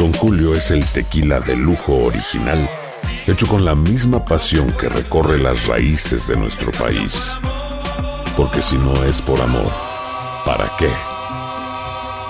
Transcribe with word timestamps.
Don 0.00 0.14
Julio 0.14 0.54
es 0.54 0.70
el 0.70 0.82
tequila 0.92 1.40
de 1.40 1.54
lujo 1.54 1.94
original, 2.06 2.66
hecho 3.26 3.46
con 3.46 3.66
la 3.66 3.74
misma 3.74 4.24
pasión 4.24 4.74
que 4.80 4.88
recorre 4.88 5.36
las 5.36 5.66
raíces 5.66 6.26
de 6.26 6.38
nuestro 6.38 6.72
país. 6.72 7.38
Porque 8.34 8.62
si 8.62 8.78
no 8.78 9.04
es 9.04 9.20
por 9.20 9.38
amor, 9.42 9.70
¿para 10.46 10.72
qué? 10.78 10.88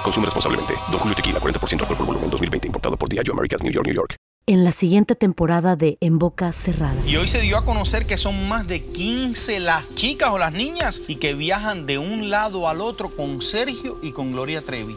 Consume 0.02 0.26
responsablemente. 0.26 0.74
Don 0.90 0.98
Julio 0.98 1.14
Tequila, 1.14 1.38
40% 1.38 1.82
alcohol 1.82 1.96
por 1.96 2.06
volumen, 2.06 2.28
2020. 2.28 2.66
Importado 2.66 2.96
por 2.96 3.08
Diageo 3.08 3.34
Americas, 3.34 3.62
New 3.62 3.72
York, 3.72 3.86
New 3.86 3.94
York. 3.94 4.16
En 4.48 4.64
la 4.64 4.72
siguiente 4.72 5.14
temporada 5.14 5.76
de 5.76 5.96
En 6.00 6.18
Boca 6.18 6.50
Cerrada. 6.50 7.00
Y 7.06 7.18
hoy 7.18 7.28
se 7.28 7.40
dio 7.40 7.56
a 7.56 7.64
conocer 7.64 8.04
que 8.04 8.16
son 8.16 8.48
más 8.48 8.66
de 8.66 8.82
15 8.82 9.60
las 9.60 9.94
chicas 9.94 10.30
o 10.30 10.38
las 10.38 10.52
niñas 10.52 11.02
y 11.06 11.16
que 11.16 11.34
viajan 11.34 11.86
de 11.86 11.98
un 11.98 12.30
lado 12.30 12.68
al 12.68 12.80
otro 12.80 13.10
con 13.10 13.40
Sergio 13.40 14.00
y 14.02 14.10
con 14.10 14.32
Gloria 14.32 14.60
Trevi. 14.60 14.96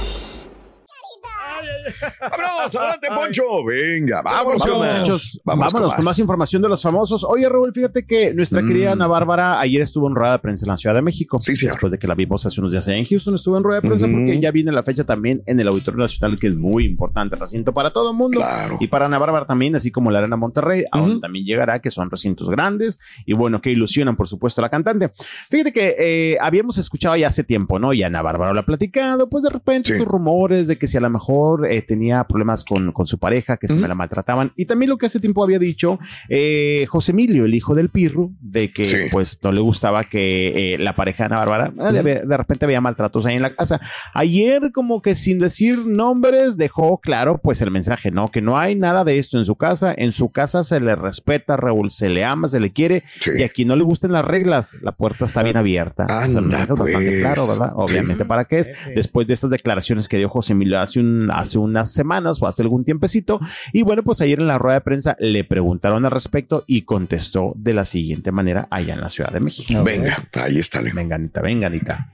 Vámonos, 2.19 2.75
adelante, 2.75 3.07
Poncho. 3.13 3.43
Venga, 3.65 4.21
Vámonos, 4.21 4.61
vámonos, 4.63 4.99
muchachos. 4.99 5.41
Vámonos, 5.43 5.73
Vámonos 5.73 5.93
con 5.95 6.05
más 6.05 6.19
información 6.19 6.61
de 6.61 6.69
los 6.69 6.81
famosos. 6.81 7.23
Oye, 7.23 7.47
Raúl, 7.49 7.73
fíjate 7.73 8.05
que 8.05 8.33
nuestra 8.33 8.61
querida 8.61 8.91
Ana 8.93 9.07
Bárbara 9.07 9.59
ayer 9.59 9.81
estuvo 9.81 10.07
en 10.07 10.15
rueda 10.15 10.33
de 10.33 10.39
prensa 10.39 10.65
en 10.65 10.69
la 10.69 10.77
Ciudad 10.77 10.95
de 10.95 11.01
México. 11.01 11.39
Sí, 11.41 11.55
sí. 11.55 11.65
Después 11.67 11.91
de 11.91 11.99
que 11.99 12.07
la 12.07 12.15
vimos 12.15 12.45
hace 12.45 12.59
unos 12.59 12.71
días 12.71 12.87
allá 12.87 12.97
en 12.97 13.05
Houston, 13.05 13.35
estuvo 13.35 13.57
en 13.57 13.63
rueda 13.63 13.81
de 13.81 13.87
prensa 13.87 14.07
porque 14.07 14.39
ya 14.39 14.51
viene 14.51 14.71
la 14.71 14.83
fecha 14.83 15.03
también 15.03 15.41
en 15.45 15.59
el 15.59 15.67
Auditorio 15.67 15.99
Nacional, 16.01 16.37
que 16.39 16.47
es 16.47 16.55
muy 16.55 16.85
importante, 16.85 17.35
recinto 17.35 17.73
para 17.73 17.91
todo 17.91 18.11
el 18.11 18.17
mundo. 18.17 18.39
Claro. 18.39 18.77
Y 18.79 18.87
para 18.87 19.05
Ana 19.05 19.17
Bárbara 19.17 19.45
también, 19.45 19.75
así 19.75 19.91
como 19.91 20.11
la 20.11 20.19
Arena 20.19 20.35
Monterrey, 20.35 20.83
a 20.91 20.99
donde 20.99 21.19
también 21.19 21.45
llegará, 21.45 21.79
que 21.79 21.91
son 21.91 22.09
recintos 22.09 22.49
grandes 22.49 22.99
y 23.25 23.33
bueno, 23.33 23.61
que 23.61 23.71
ilusionan, 23.71 24.15
por 24.15 24.27
supuesto, 24.27 24.61
a 24.61 24.63
la 24.63 24.69
cantante. 24.69 25.11
Fíjate 25.49 25.71
que 25.73 25.95
eh, 25.97 26.37
habíamos 26.41 26.77
escuchado 26.77 27.15
ya 27.15 27.27
hace 27.27 27.43
tiempo, 27.43 27.79
¿no? 27.79 27.93
Y 27.93 28.03
Ana 28.03 28.21
Bárbara 28.21 28.53
lo 28.53 28.59
ha 28.59 28.65
platicado, 28.65 29.29
pues 29.29 29.43
de 29.43 29.49
repente 29.49 29.81
Sí. 29.81 29.93
estos 29.93 30.07
rumores 30.07 30.67
de 30.67 30.77
que 30.77 30.85
si 30.87 30.97
a 30.97 31.01
lo 31.01 31.09
mejor 31.09 31.65
eh, 31.65 31.80
tenía 31.81 32.23
problemas 32.25 32.63
con, 32.63 32.91
con 32.91 33.05
su 33.07 33.17
pareja, 33.17 33.57
que 33.57 33.67
se 33.67 33.73
me 33.75 33.87
la 33.87 33.95
maltrataban. 33.95 34.51
Y 34.55 34.65
también 34.65 34.89
lo 34.89 34.97
que 34.97 35.05
hace 35.07 35.19
tiempo 35.19 35.43
había 35.43 35.59
dicho 35.59 35.99
eh, 36.29 36.85
José 36.89 37.11
Emilio, 37.11 37.45
el 37.45 37.53
hijo 37.55 37.75
del 37.75 37.89
Pirru, 37.89 38.33
de 38.41 38.71
que 38.71 38.85
Sí. 38.85 38.97
pues 39.11 39.39
no 39.43 39.51
le 39.51 39.61
gustaba 39.61 40.03
que 40.03 40.73
eh, 40.73 40.77
la 40.79 40.95
pareja 40.95 41.23
de 41.23 41.33
Ana 41.35 41.45
Bárbara 41.45 41.73
eh, 41.89 42.03
de, 42.03 42.21
de 42.25 42.37
repente 42.37 42.65
había 42.65 42.81
maltratos 42.81 43.25
ahí 43.25 43.35
en 43.35 43.41
la 43.41 43.53
casa. 43.55 43.79
Ayer 44.13 44.71
como 44.73 45.01
que 45.01 45.15
sin 45.15 45.39
decir 45.39 45.85
nombres 45.87 46.57
dejó 46.57 46.99
claro 46.99 47.39
pues 47.41 47.61
el 47.61 47.71
mensaje, 47.71 48.11
¿no? 48.11 48.27
Que 48.27 48.41
no 48.41 48.57
hay 48.57 48.75
nada 48.75 49.03
de 49.03 49.17
esto 49.19 49.37
en 49.37 49.45
su 49.45 49.55
casa. 49.55 49.93
En 49.95 50.11
su 50.11 50.29
casa 50.31 50.63
se 50.63 50.79
le 50.79 50.95
respeta, 50.95 51.57
Raúl, 51.57 51.91
se 51.91 52.09
le 52.09 52.25
ama, 52.25 52.47
se 52.47 52.59
le 52.59 52.71
quiere. 52.73 53.03
Sí. 53.19 53.31
Y 53.39 53.43
aquí 53.43 53.65
no 53.65 53.75
le 53.75 53.83
gusten 53.83 54.11
las 54.11 54.25
reglas, 54.25 54.77
la 54.81 54.91
puerta 54.91 55.25
está 55.25 55.43
bien 55.43 55.57
abierta. 55.57 56.05
O 56.05 56.07
sea, 56.07 56.25
el 56.25 56.37
Anda, 56.37 56.41
mensaje 56.41 56.63
es 56.73 56.79
bastante 56.79 57.07
pues. 57.09 57.19
claro, 57.21 57.47
¿verdad? 57.47 57.71
Obviamente, 57.75 58.25
¿para 58.25 58.45
qué 58.45 58.59
es? 58.59 58.71
Después 58.95 59.27
de 59.27 59.33
estas 59.33 59.49
declaraciones 59.49 60.07
que 60.07 60.17
dio 60.17 60.29
José 60.29 60.53
Emilio 60.53 60.79
hace, 60.79 60.99
un, 60.99 61.29
hace 61.31 61.57
unas 61.61 61.93
semanas 61.93 62.41
o 62.41 62.47
hace 62.47 62.61
algún 62.61 62.83
tiempecito. 62.83 63.39
Y 63.73 63.83
bueno, 63.83 64.03
pues 64.03 64.21
ayer 64.21 64.39
en 64.39 64.47
la 64.47 64.57
rueda 64.57 64.75
de 64.75 64.81
prensa 64.81 65.15
le 65.19 65.43
preguntaron 65.43 66.05
al 66.05 66.11
respecto 66.11 66.63
y 66.67 66.83
contestó 66.83 67.53
de 67.55 67.73
la 67.73 67.85
siguiente 67.85 68.31
manera 68.31 68.67
allá 68.69 68.93
en 68.93 69.01
la 69.01 69.09
Ciudad 69.09 69.31
de 69.31 69.39
México. 69.39 69.83
Venga, 69.83 70.17
ahí 70.33 70.59
está. 70.59 70.81
Leo. 70.81 70.93
Venga, 70.95 71.15
Anita, 71.15 71.41
venga, 71.41 71.67
Anita. 71.67 72.13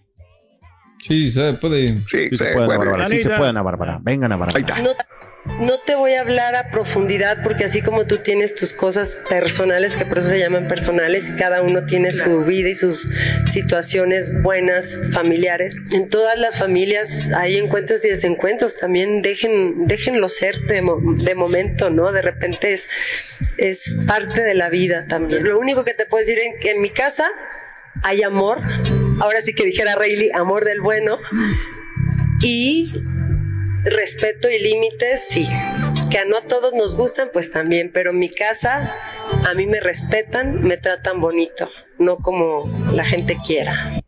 Sí, 1.02 1.30
se 1.30 1.54
puede. 1.54 1.88
Sí, 1.88 1.96
Sí 2.08 2.30
se 2.32 2.38
se 2.38 2.54
puede, 2.54 2.66
Ana 2.66 2.66
puede. 2.66 2.78
Bárbara. 2.90 3.08
Sí 3.10 3.18
se 3.18 3.24
Anita. 3.24 3.38
puede, 3.38 3.50
Ana 3.50 3.62
Bárbara. 3.62 4.00
Venga, 4.02 4.26
Ana 4.26 4.36
Bárbara. 4.38 4.58
Ahí 4.58 4.62
está. 4.68 4.82
No, 4.82 5.66
no 5.66 5.80
te 5.80 5.96
voy 5.96 6.14
a 6.16 6.22
hablar 6.22 6.56
a 6.56 6.72
profundidad 6.72 7.42
porque 7.44 7.64
así 7.64 7.82
como 7.82 8.06
tú 8.06 8.18
tienes 8.18 8.54
tus 8.56 8.74
cosas 8.74 9.18
personales, 9.30 9.96
que 9.96 10.04
por 10.06 10.18
eso 10.18 10.28
se 10.30 10.40
llaman 10.40 10.68
personales, 10.68 11.30
y 11.30 11.38
cada 11.38 11.62
uno 11.62 11.86
tiene 11.86 12.12
su 12.12 12.42
vida 12.44 12.68
y 12.68 12.76
sus 12.76 13.10
situaciones 13.46 14.42
buenas, 14.44 15.00
familiares. 15.14 15.78
En 15.94 16.10
todas 16.10 16.38
las 16.38 16.60
familias 16.60 17.30
hay 17.34 17.56
encuentros 17.58 18.04
y 18.04 18.10
desencuentros. 18.10 18.76
También 18.76 19.22
dejen, 19.22 19.88
déjenlo 19.88 20.28
ser 20.28 20.60
de, 20.64 20.82
mo- 20.82 21.00
de 21.02 21.34
momento, 21.36 21.90
¿no? 21.90 22.12
De 22.12 22.22
repente 22.22 22.74
es, 22.74 22.90
es 23.58 23.96
parte 24.06 24.42
de 24.44 24.54
la 24.54 24.70
vida 24.70 25.06
también. 25.08 25.46
Lo 25.46 25.58
único 25.60 25.86
que 25.86 25.94
te 25.94 26.06
puedo 26.06 26.20
decir 26.20 26.40
es 26.40 26.56
que 26.62 26.72
en 26.72 26.82
mi 26.82 26.90
casa 26.90 27.26
hay 28.04 28.24
amor. 28.24 28.60
Ahora 29.20 29.42
sí 29.42 29.54
que 29.54 29.66
dijera 29.66 29.96
Rayleigh, 29.96 30.32
amor 30.34 30.66
del 30.66 30.82
bueno. 30.82 31.20
Y 32.42 32.92
respeto 33.84 34.50
y 34.50 34.60
límites, 34.60 35.28
sí. 35.28 35.48
Que 36.10 36.20
a 36.20 36.26
no 36.26 36.42
todos 36.42 36.74
nos 36.74 36.96
gustan, 36.96 37.30
pues 37.34 37.52
también, 37.52 37.92
pero 37.94 38.12
en 38.12 38.18
mi 38.18 38.30
casa 38.30 38.96
a 39.48 39.54
mí 39.54 39.66
me 39.66 39.80
respetan, 39.80 40.62
me 40.62 40.78
tratan 40.78 41.20
bonito, 41.20 41.70
no 41.98 42.18
como 42.18 42.64
la 42.94 43.04
gente 43.04 43.38
quiera. 43.46 44.02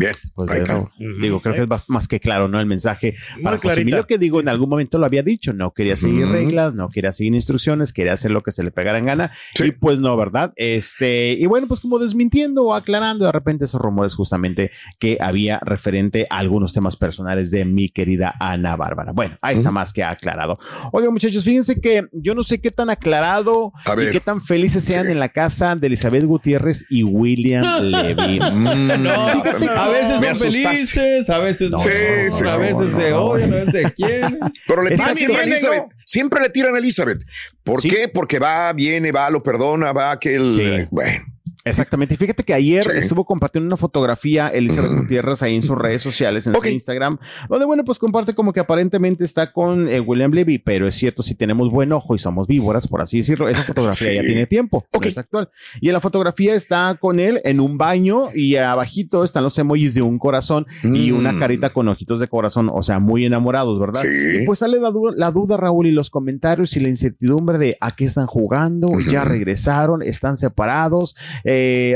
Bien, 0.00 0.12
Pues 0.34 0.50
ahí 0.50 0.58
está. 0.60 0.74
bueno, 0.76 0.90
digo, 1.20 1.40
creo 1.40 1.54
que 1.66 1.74
es 1.74 1.90
más 1.90 2.08
que 2.08 2.18
claro, 2.20 2.48
¿no? 2.48 2.58
El 2.58 2.64
mensaje 2.66 3.14
para 3.42 3.56
José 3.56 3.60
clarita. 3.68 3.80
Emilio, 3.82 4.06
que 4.06 4.16
digo, 4.18 4.40
en 4.40 4.48
algún 4.48 4.70
momento 4.70 4.96
lo 4.98 5.04
había 5.04 5.22
dicho, 5.22 5.52
no 5.52 5.72
quería 5.72 5.94
seguir 5.94 6.26
reglas, 6.26 6.74
no 6.74 6.88
quería 6.88 7.12
seguir 7.12 7.34
instrucciones, 7.34 7.92
quería 7.92 8.14
hacer 8.14 8.30
lo 8.30 8.40
que 8.40 8.50
se 8.50 8.62
le 8.62 8.70
pegara 8.70 8.98
en 8.98 9.04
gana, 9.04 9.30
Sí. 9.54 9.64
y 9.66 9.70
pues 9.72 9.98
no, 9.98 10.16
¿verdad? 10.16 10.52
Este, 10.56 11.32
y 11.32 11.44
bueno, 11.46 11.66
pues 11.68 11.80
como 11.80 11.98
desmintiendo 11.98 12.64
o 12.64 12.74
aclarando 12.74 13.26
de 13.26 13.32
repente 13.32 13.66
esos 13.66 13.80
rumores 13.80 14.14
justamente 14.14 14.70
que 14.98 15.18
había 15.20 15.58
referente 15.60 16.26
a 16.30 16.38
algunos 16.38 16.72
temas 16.72 16.96
personales 16.96 17.50
de 17.50 17.66
mi 17.66 17.90
querida 17.90 18.34
Ana 18.40 18.76
Bárbara. 18.76 19.12
Bueno, 19.12 19.36
ahí 19.42 19.56
está 19.56 19.70
más 19.70 19.92
que 19.92 20.02
aclarado. 20.02 20.58
Oigan, 20.92 21.12
muchachos, 21.12 21.44
fíjense 21.44 21.78
que 21.80 22.06
yo 22.12 22.34
no 22.34 22.42
sé 22.42 22.60
qué 22.60 22.70
tan 22.70 22.88
aclarado 22.88 23.72
y 24.00 24.10
qué 24.12 24.20
tan 24.20 24.40
felices 24.40 24.82
sean 24.82 25.04
Sí. 25.06 25.12
en 25.12 25.20
la 25.20 25.28
casa 25.28 25.76
de 25.76 25.86
Elizabeth 25.88 26.24
Gutiérrez 26.24 26.86
y 26.88 27.02
William 27.02 27.64
Levy. 27.82 28.40
Mm, 28.40 28.90
No, 29.00 29.10
a 29.12 29.88
veces 29.90 30.20
Me 30.20 30.34
son 30.34 30.52
felices, 30.52 31.30
a 31.30 31.38
veces 31.38 31.70
no, 31.70 31.78
Sí, 31.80 31.88
sí, 32.30 32.44
a 32.48 32.56
veces 32.56 32.92
se 32.92 33.12
odian, 33.12 33.52
a 33.52 33.56
veces 33.56 33.82
se 33.82 33.92
quieren. 33.92 34.38
Pero 34.66 34.82
le 34.82 34.90
tiran 34.96 35.16
siempre 35.16 35.40
a 35.40 35.44
Elizabeth. 35.44 35.84
Siempre 36.04 36.40
le 36.40 36.50
tiran 36.50 36.74
a 36.74 36.78
Elizabeth. 36.78 37.22
¿Por 37.62 37.80
qué? 37.80 38.08
Porque 38.08 38.38
va, 38.38 38.72
viene, 38.72 39.12
va, 39.12 39.30
lo 39.30 39.42
perdona, 39.42 39.92
va 39.92 40.12
aquel. 40.12 40.44
Sí. 40.54 40.62
eh, 40.62 40.88
Bueno, 40.90 41.24
Exactamente. 41.64 42.14
Y 42.14 42.16
fíjate 42.16 42.42
que 42.42 42.54
ayer 42.54 42.84
Sí. 42.84 42.90
estuvo 42.94 43.24
compartiendo 43.24 43.66
una 43.66 43.76
fotografía 43.76 44.48
Elizabeth 44.48 44.90
Mm. 44.92 45.00
Gutiérrez 45.02 45.42
ahí 45.42 45.56
en 45.56 45.62
sus 45.62 45.76
redes 45.76 46.02
sociales, 46.02 46.46
en 46.46 46.54
su 46.54 46.66
Instagram, 46.66 47.18
donde, 47.48 47.66
bueno, 47.66 47.84
pues 47.84 47.98
comparte 47.98 48.34
como 48.34 48.52
que 48.52 48.60
aparentemente 48.60 49.24
está 49.24 49.52
con 49.52 49.88
eh, 49.88 50.00
William 50.00 50.30
Levy, 50.32 50.58
pero 50.58 50.86
es 50.88 50.94
cierto, 50.94 51.22
si 51.22 51.34
tenemos 51.34 51.70
buen 51.70 51.92
ojo 51.92 52.14
y 52.14 52.18
somos 52.18 52.46
víboras, 52.46 52.86
por 52.88 53.02
así 53.02 53.18
decirlo, 53.18 53.48
esa 53.48 53.62
fotografía 53.62 54.08
Sí. 54.10 54.14
ya 54.16 54.22
tiene 54.22 54.46
tiempo, 54.46 54.84
no 54.92 55.00
es 55.08 55.18
actual. 55.18 55.50
Y 55.80 55.88
en 55.88 55.92
la 55.94 56.00
fotografía 56.00 56.54
está 56.54 56.96
con 57.00 57.20
él 57.20 57.40
en 57.44 57.60
un 57.60 57.76
baño 57.78 58.28
y 58.34 58.56
abajito 58.56 59.24
están 59.24 59.44
los 59.44 59.58
emojis 59.58 59.94
de 59.94 60.02
un 60.02 60.18
corazón 60.18 60.66
y 60.82 61.12
Mm. 61.12 61.16
una 61.18 61.38
carita 61.38 61.70
con 61.70 61.88
ojitos 61.88 62.20
de 62.20 62.28
corazón, 62.28 62.68
o 62.72 62.82
sea, 62.82 62.98
muy 62.98 63.24
enamorados, 63.26 63.78
¿verdad? 63.78 64.00
Sí. 64.02 64.42
Y 64.42 64.46
pues 64.46 64.60
sale 64.60 64.78
la, 64.80 64.90
du- 64.90 65.12
la 65.14 65.30
duda, 65.30 65.56
Raúl, 65.56 65.86
y 65.86 65.92
los 65.92 66.10
comentarios 66.10 66.76
y 66.76 66.80
la 66.80 66.88
incertidumbre 66.88 67.58
de 67.58 67.76
a 67.80 67.94
qué 67.94 68.04
están 68.04 68.26
jugando, 68.26 68.88
ya 69.00 69.24
regresaron, 69.24 70.02
están 70.02 70.36
separados, 70.36 71.16
eh, 71.44 71.49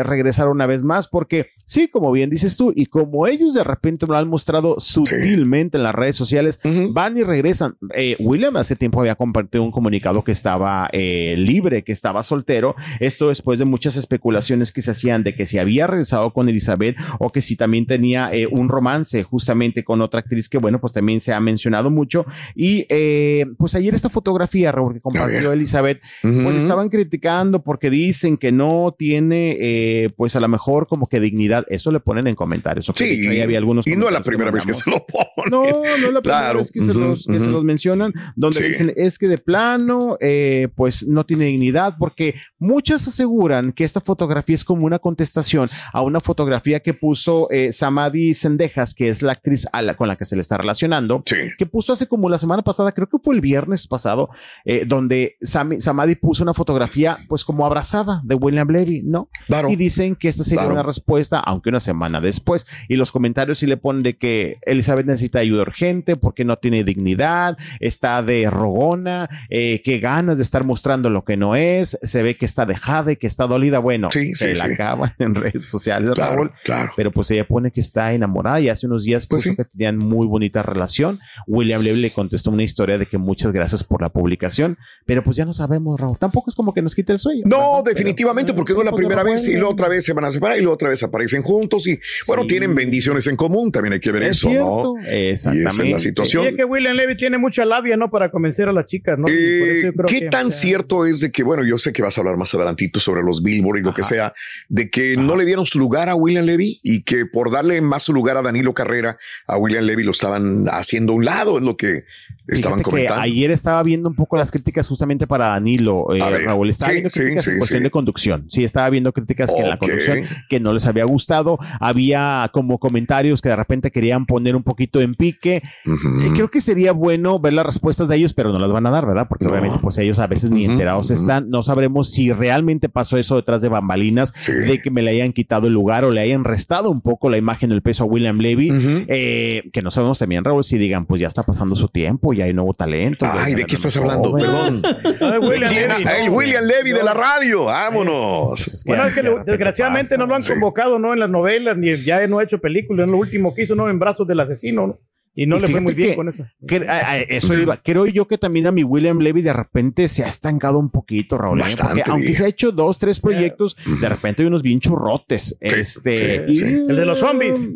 regresar 0.05 0.49
una 0.49 0.67
vez 0.67 0.83
más, 0.85 1.09
porque 1.09 1.47
sí, 1.65 1.89
como 1.89 2.13
bien 2.13 2.31
dices 2.31 2.57
tú, 2.57 2.73
y 2.75 2.87
como 2.87 3.27
ellos 3.27 3.55
de 3.55 3.65
repente 3.65 4.07
lo 4.07 4.17
han 4.17 4.29
mostrado 4.29 4.77
sutilmente 4.81 5.77
en 5.77 5.83
las 5.83 5.95
redes 5.95 6.17
sociales, 6.17 6.61
van 6.91 7.17
y 7.17 7.23
regresan. 7.23 7.77
Eh, 7.95 8.17
William 8.19 8.57
hace 8.57 8.77
tiempo 8.77 9.01
había 9.01 9.15
compartido 9.15 9.63
un 9.63 9.71
comunicado 9.71 10.25
que 10.25 10.33
estaba 10.33 10.89
eh, 10.93 11.35
libre, 11.39 11.85
que 11.85 11.93
estaba 11.93 12.23
soltero. 12.23 12.75
Esto 13.01 13.29
después 13.29 13.59
de 13.59 13.65
muchas 13.65 13.97
especulaciones 13.97 14.73
que 14.73 14.83
se 14.83 14.91
hacían 14.91 15.25
de 15.25 15.35
que 15.35 15.47
si 15.47 15.59
había 15.59 15.87
regresado 15.87 16.33
con 16.33 16.49
Elizabeth 16.49 16.97
o 17.19 17.31
que 17.31 17.41
si 17.41 17.57
también 17.57 17.87
tenía 17.87 18.33
eh, 18.33 18.47
un 18.51 18.69
romance 18.69 19.23
justamente 19.23 19.85
con 19.85 20.01
otra 20.01 20.21
actriz 20.21 20.49
que, 20.49 20.59
bueno, 20.59 20.81
pues 20.81 20.93
también 20.93 21.21
se 21.21 21.33
ha 21.33 21.41
mencionado 21.41 21.91
mucho. 21.91 22.27
Y 22.55 22.87
eh, 22.89 23.47
pues 23.59 23.75
ayer 23.75 23.95
esta 23.95 24.11
fotografía, 24.11 24.73
Raúl, 24.73 24.95
que 24.95 25.01
compartió 25.01 25.53
Elizabeth, 25.53 26.01
pues 26.23 26.35
Ujú. 26.35 26.51
le 26.51 26.59
estaban 26.59 26.89
criticando 26.89 27.63
porque 27.63 27.91
dicen 27.91 28.37
que 28.37 28.53
no 28.53 28.95
tiene, 28.97 29.44
eh, 29.61 30.11
pues 30.17 30.35
a 30.37 30.41
lo 30.41 30.49
mejor 30.49 30.87
como 30.87 31.07
que 31.09 31.21
dignidad. 31.21 31.65
Eso 31.69 31.91
le 31.93 32.01
ponen 32.01 32.27
en 32.27 32.35
comentarios. 32.35 32.91
Sí, 32.95 33.05
ahí 33.29 33.41
había 33.41 33.59
algunos 33.59 33.87
y 33.87 33.97
no 33.97 34.07
es 34.09 34.13
la 34.13 34.23
primera 34.23 34.51
vez 34.51 34.65
que 34.67 34.75
se 34.75 34.91
lo 34.91 35.05
ponen. 35.07 35.51
No, 35.51 35.65
no 35.65 35.85
es 35.85 36.01
la 36.01 36.21
primera 36.21 36.21
Claro. 36.23 36.59
vez 36.61 36.71
que, 36.73 36.81
se, 36.81 36.95
los, 36.95 37.27
que 37.27 37.39
se 37.39 37.45
ujú. 37.45 37.51
los 37.53 37.65
mencionan, 37.65 38.13
donde 38.37 38.59
Sí. 38.61 38.65
dicen 38.69 38.93
es 38.97 39.19
que 39.19 39.29
de 39.29 39.39
plano, 39.39 40.17
eh, 40.21 40.69
pues 40.75 41.07
no 41.07 41.25
tiene 41.25 41.47
dignidad, 41.47 41.97
porque 41.99 42.35
muchas 42.59 43.07
aseguran 43.09 43.73
que 43.73 43.85
esta 43.85 44.01
fotografía 44.01 44.55
es 44.55 44.65
como 44.65 44.87
una 44.87 44.99
contestación 44.99 45.69
a 45.93 46.03
una 46.03 46.21
fotografía 46.21 46.81
que 46.81 46.95
puso 46.95 47.49
eh, 47.51 47.73
Samadhi 47.73 48.35
Sendejas, 48.35 48.95
que 48.95 49.09
es 49.09 49.23
la 49.23 49.33
actriz 49.33 49.67
a 49.73 49.83
la- 49.83 49.97
con 49.97 50.09
la 50.09 50.17
que 50.17 50.25
se 50.25 50.35
le 50.37 50.41
está 50.41 50.57
relacionando, 50.57 51.23
que 51.25 51.67
puso 51.67 51.93
hace 51.93 52.07
como 52.09 52.29
la 52.29 52.39
semana 52.39 52.63
pasada, 52.63 52.93
creo 52.93 53.09
que 53.09 53.19
fue 53.23 53.35
el 53.35 53.41
viernes 53.41 53.87
pasado, 53.87 54.31
eh, 54.65 54.85
donde 54.87 55.37
Sami- 55.41 55.81
Samadhi 55.81 56.15
puso 56.15 56.43
una 56.43 56.55
fotografía, 56.55 57.19
pues 57.29 57.45
como 57.45 57.67
abrazada 57.67 58.21
de 58.25 58.35
William 58.35 58.69
Levy, 58.69 59.03
¿no? 59.05 59.29
Y 59.69 59.77
dicen 59.77 60.17
que 60.17 60.29
esta 60.29 60.43
sería 60.43 60.63
Claro. 60.63 60.75
una 60.75 60.83
respuesta, 60.83 61.39
aunque 61.39 61.69
una 61.69 61.81
semana 61.81 62.21
después. 62.21 62.67
Y 62.89 62.97
los 62.97 63.13
comentarios 63.13 63.59
sí 63.59 63.67
le 63.67 63.77
ponen 63.77 64.03
de 64.03 64.17
que 64.17 64.57
Elizabeth 64.65 65.07
necesita 65.07 65.41
ayuda 65.41 65.63
urgente 65.63 66.17
porque 66.17 66.45
no 66.45 66.57
tiene 66.57 66.83
dignidad, 66.85 67.59
está 67.81 68.23
de 68.23 68.49
rogona, 68.51 69.29
eh, 69.51 69.83
que 69.85 69.99
ganas 69.99 70.39
de 70.39 70.43
estar 70.45 70.65
mostrando 70.65 71.11
lo 71.11 71.25
que 71.25 71.37
no 71.37 71.57
es, 71.57 71.99
se 72.03 72.23
ve 72.23 72.37
que 72.37 72.47
está 72.47 72.65
dejada 72.67 73.13
y 73.13 73.17
que 73.17 73.27
está 73.27 73.47
dolida. 73.47 73.79
Bueno, 73.81 74.09
se 74.11 74.35
sí, 74.35 74.47
la 74.59 74.67
sí. 74.67 74.73
acaban 74.73 75.15
en 75.19 75.35
redes 75.35 75.67
sociales, 75.69 76.11
Claro, 76.15 76.37
Raúl. 76.37 76.53
claro. 76.65 76.93
Pero 76.97 77.11
pues 77.13 77.31
ella 77.31 77.47
pone 77.47 77.71
que 77.71 77.81
está 77.81 78.13
enamorada 78.15 78.61
y 78.61 78.69
hace 78.69 78.87
unos 78.87 79.05
días 79.05 79.27
puso 79.27 79.55
que 79.57 79.65
tenían 79.65 79.99
muy 79.99 80.27
bonita 80.27 80.63
relación. 80.63 81.19
William 81.47 81.83
Levy 81.83 82.01
le 82.01 82.11
contestó 82.11 82.51
una 82.51 82.63
historia 82.63 82.97
de 82.99 83.07
que 83.07 83.19
muchas 83.19 83.53
gracias 83.53 83.85
por 83.85 84.01
la 84.01 84.09
publicación, 84.09 84.79
pero 85.07 85.23
pues 85.23 85.37
ya 85.37 85.45
no 85.45 85.53
sabemos, 85.53 86.01
Raúl. 86.01 86.17
Tampoco 86.19 86.49
es 86.51 86.57
como 86.57 86.73
que 86.73 86.81
nos 86.83 86.95
quite 86.95 87.13
el 87.13 87.19
sueño. 87.19 87.43
No, 87.47 87.83
definitivamente, 87.85 88.55
porque 88.55 88.73
no 88.73 88.81
es 88.81 88.85
la 88.87 88.91
pues, 88.93 89.01
primera 89.01 89.23
vez 89.25 89.47
y 89.49 89.55
luego 89.55 89.71
otra 89.73 89.89
vez 89.89 90.05
se 90.05 90.13
van 90.13 90.25
a 90.27 90.31
separar 90.31 90.57
y 90.59 90.61
luego 90.61 90.75
otra 90.75 90.89
vez 90.91 91.03
aparecen 91.03 91.43
juntos 91.43 91.87
y 91.89 91.99
bueno, 92.29 92.47
tienen 92.47 92.75
bendiciones 92.75 93.27
en 93.27 93.35
común, 93.37 93.73
también 93.73 93.95
hay 93.95 94.01
que 94.01 94.13
ver 94.13 94.23
Es 94.23 94.37
eso, 94.39 94.49
cierto, 94.51 94.95
¿no? 94.97 95.03
Y 95.03 95.29
esa 95.31 95.51
es 95.53 95.79
la 95.79 95.85
Y 95.85 95.93
es 95.95 96.03
situación. 96.03 96.55
que 96.57 96.65
William 96.65 96.95
Levy 96.97 97.17
tiene 97.17 97.39
mucha 97.39 97.65
labia, 97.65 97.97
¿no? 97.97 98.11
Para 98.11 98.31
convencer 98.31 98.69
a 98.69 98.73
las 98.73 98.87
chicas, 98.87 99.19
¿no? 99.19 99.25
Por 99.25 99.33
Eh, 99.35 99.79
eso 99.79 99.87
yo 99.89 99.93
creo 99.95 100.07
¿Qué 100.07 100.21
que- 100.21 100.29
tan 100.29 100.53
cierto 100.53 101.07
es 101.07 101.21
de 101.21 101.33
que, 101.33 101.43
bueno, 101.43 101.65
yo 101.65 101.79
sé 101.79 101.93
que 101.93 102.03
vas 102.03 102.17
a 102.17 102.21
hablar 102.21 102.37
más 102.37 102.55
adelantito 102.55 103.01
sobre 103.01 103.23
los 103.23 103.43
Billboard 103.43 103.79
y 103.79 103.83
lo 103.83 103.95
que 103.95 104.03
sea, 104.05 104.33
de 104.69 104.91
que 104.91 105.17
no 105.17 105.35
le 105.37 105.45
dieron 105.45 105.67
su 105.67 105.79
lugar 105.79 106.09
a 106.09 106.15
William 106.15 106.45
Levy 106.45 106.81
y 106.83 107.03
que 107.03 107.27
por 107.27 107.51
darle 107.51 107.81
más 107.81 108.03
su 108.03 108.13
lugar 108.13 108.37
a 108.37 108.43
Danilo 108.43 108.75
Carrera, 108.75 109.17
a 109.47 109.57
William 109.57 109.85
Levy 109.85 110.05
lo 110.05 110.11
estaban 110.11 110.67
haciendo 110.69 111.13
a 111.13 111.17
un 111.17 111.25
lado, 111.25 111.57
es 111.59 111.65
lo 111.65 111.77
que 111.77 112.05
estaban 112.47 112.79
Fíjate 112.79 112.79
que 112.79 112.83
comentando. 112.83 113.23
ayer 113.23 113.51
estaba 113.51 113.83
viendo 113.83 114.09
un 114.11 114.15
poco 114.15 114.37
las 114.37 114.51
críticas 114.51 114.87
justamente 114.87 115.27
para 115.27 115.47
Danilo, 115.47 116.15
eh, 116.15 116.21
Raúl. 116.45 116.69
Estaba 116.69 116.91
sí, 116.91 116.95
viendo 116.97 117.09
sí, 117.11 117.21
críticas 117.21 117.45
sí, 117.45 117.51
en 117.53 117.59
cuestión 117.59 117.81
sí. 117.81 117.85
de 117.85 117.91
conducción. 117.91 118.47
Sí, 118.51 118.65
estaba 118.65 118.91
viendo 118.91 119.13
críticas 119.15 119.53
que 119.53 119.63
en 119.63 119.71
la 119.71 119.79
conducción 119.79 120.25
que 120.49 120.61
no 120.61 120.73
les 120.73 120.87
había 120.87 121.05
gustado. 121.05 121.59
Había 121.81 122.51
como 122.53 122.79
comentarios 122.79 123.41
que 123.41 123.49
de 123.49 123.57
repente 123.57 123.91
querían 123.91 124.27
poner 124.27 124.57
un 124.57 124.63
poquito 124.63 125.01
en 125.01 125.15
pique. 125.15 125.63
Eh, 125.87 126.31
creo 126.35 126.51
que 126.51 126.61
sería 126.61 126.93
bueno 126.93 127.39
ver 127.39 127.55
las 127.55 127.65
respuestas 127.65 128.09
de 128.09 128.17
ellos, 128.17 128.35
pero 128.35 128.53
no 128.53 128.59
las 128.59 128.73
van 128.73 128.87
a 128.87 128.91
dar, 128.91 129.07
¿verdad? 129.07 129.27
Porque 129.29 129.47
obviamente 129.47 129.79
pues 129.81 129.97
ellos 129.99 130.19
a 130.19 130.27
veces 130.27 130.51
ni 130.51 130.65
enterados 130.65 131.11
están. 131.11 131.49
No 131.49 131.63
sabremos 131.63 132.11
si 132.11 132.33
realmente 132.33 132.89
pasó 132.89 133.17
eso 133.17 133.37
detrás 133.37 133.63
de 133.63 133.69
bambalinas, 133.69 134.35
de 134.47 134.83
que 134.83 134.91
me 134.91 135.03
le 135.03 135.11
hayan 135.13 135.33
quitado 135.33 135.69
el 135.69 135.73
lugar 135.73 136.05
o 136.05 136.11
le 136.11 136.21
hayan 136.21 136.45
restado 136.45 136.91
un 136.91 137.01
poco 137.01 137.31
la 137.31 137.39
imagen, 137.39 137.73
el 137.73 137.83
peso 137.83 138.05
a 138.05 138.07
William 138.07 138.39
Levy. 138.39 138.73
Eh, 139.09 139.71
que 139.73 139.83
no 139.83 139.91
sabemos 139.91 140.19
también, 140.19 140.45
Raúl, 140.45 140.65
si 140.65 140.79
digan, 140.79 141.07
pues 141.07 141.21
ya 141.21 141.29
está 141.29 141.43
pasando 141.43 141.77
su 141.77 141.89
tiempo, 141.89 142.33
ya 142.33 142.45
hay 142.45 142.53
nuevo 142.53 142.75
talento. 142.75 143.27
Ay, 143.31 143.55
¿de 143.55 143.65
qué 143.65 143.75
estás 143.77 143.97
hablando? 143.97 144.31
joven. 144.31 144.45
Perdón. 144.45 144.83
Ay, 145.21 145.39
William. 145.39 145.71
Levy, 145.71 146.05
Ay, 146.07 146.27
no. 146.27 146.33
William 146.33 146.65
Levy 146.65 146.93
de 146.93 147.03
la 147.03 147.15
radio, 147.15 147.65
vámonos. 147.65 148.85
Bueno, 148.87 149.04
es 149.07 149.15
que 149.15 149.23
lo- 149.23 149.45
desgraciadamente 149.45 150.17
no 150.19 150.27
lo 150.27 150.35
han 150.35 150.43
convocado, 150.43 150.99
¿no? 150.99 151.13
En 151.13 151.21
las 151.21 151.31
novelas, 151.31 151.77
ni 151.77 151.95
ya 151.97 152.27
no 152.27 152.39
ha 152.39 152.43
hecho 152.45 152.59
películas. 152.59 153.09
Lo 153.09 153.19
último 153.19 153.55
que 153.55 153.63
hizo, 153.63 153.75
¿no? 153.75 153.89
En 153.89 153.99
brazos 153.99 154.27
del 154.27 154.41
asesino, 154.41 154.87
¿no? 154.87 154.99
Y 155.37 155.47
no 155.47 155.57
Y 155.57 155.63
le 155.63 155.67
fue 155.67 155.81
muy 155.81 155.95
bien 155.95 156.11
que- 156.11 156.15
con 156.15 156.29
eso. 156.29 156.47
que- 156.65 156.87
a- 156.89 157.11
a- 157.11 157.19
eso 157.19 157.59
iba. 157.59 157.77
Creo 157.77 158.07
yo 158.07 158.29
que 158.29 158.39
también 158.39 158.69
a 158.69 158.71
mi 158.71 158.85
William 158.85 159.19
Levy 159.19 159.43
de 159.43 159.53
repente 159.53 160.07
se 160.07 160.23
ha 160.23 160.29
estancado 160.29 160.79
un 160.79 160.91
poquito, 160.91 161.37
Raúl. 161.37 161.59
¿eh? 161.59 161.65
Bastante, 161.65 161.95
Porque 161.97 162.11
aunque 162.13 162.35
se 162.35 162.45
ha 162.45 162.47
hecho 162.47 162.71
dos, 162.71 163.01
tres 163.01 163.19
proyectos, 163.19 163.77
de 164.01 164.09
repente 164.09 164.43
hay 164.43 164.47
unos 164.47 164.63
bien 164.63 164.79
churrotes. 164.79 165.57
este, 165.61 166.47
sí, 166.47 166.55
sí. 166.55 166.65
El 166.89 166.95
de 166.95 167.05
los 167.05 167.19
zombies. 167.19 167.69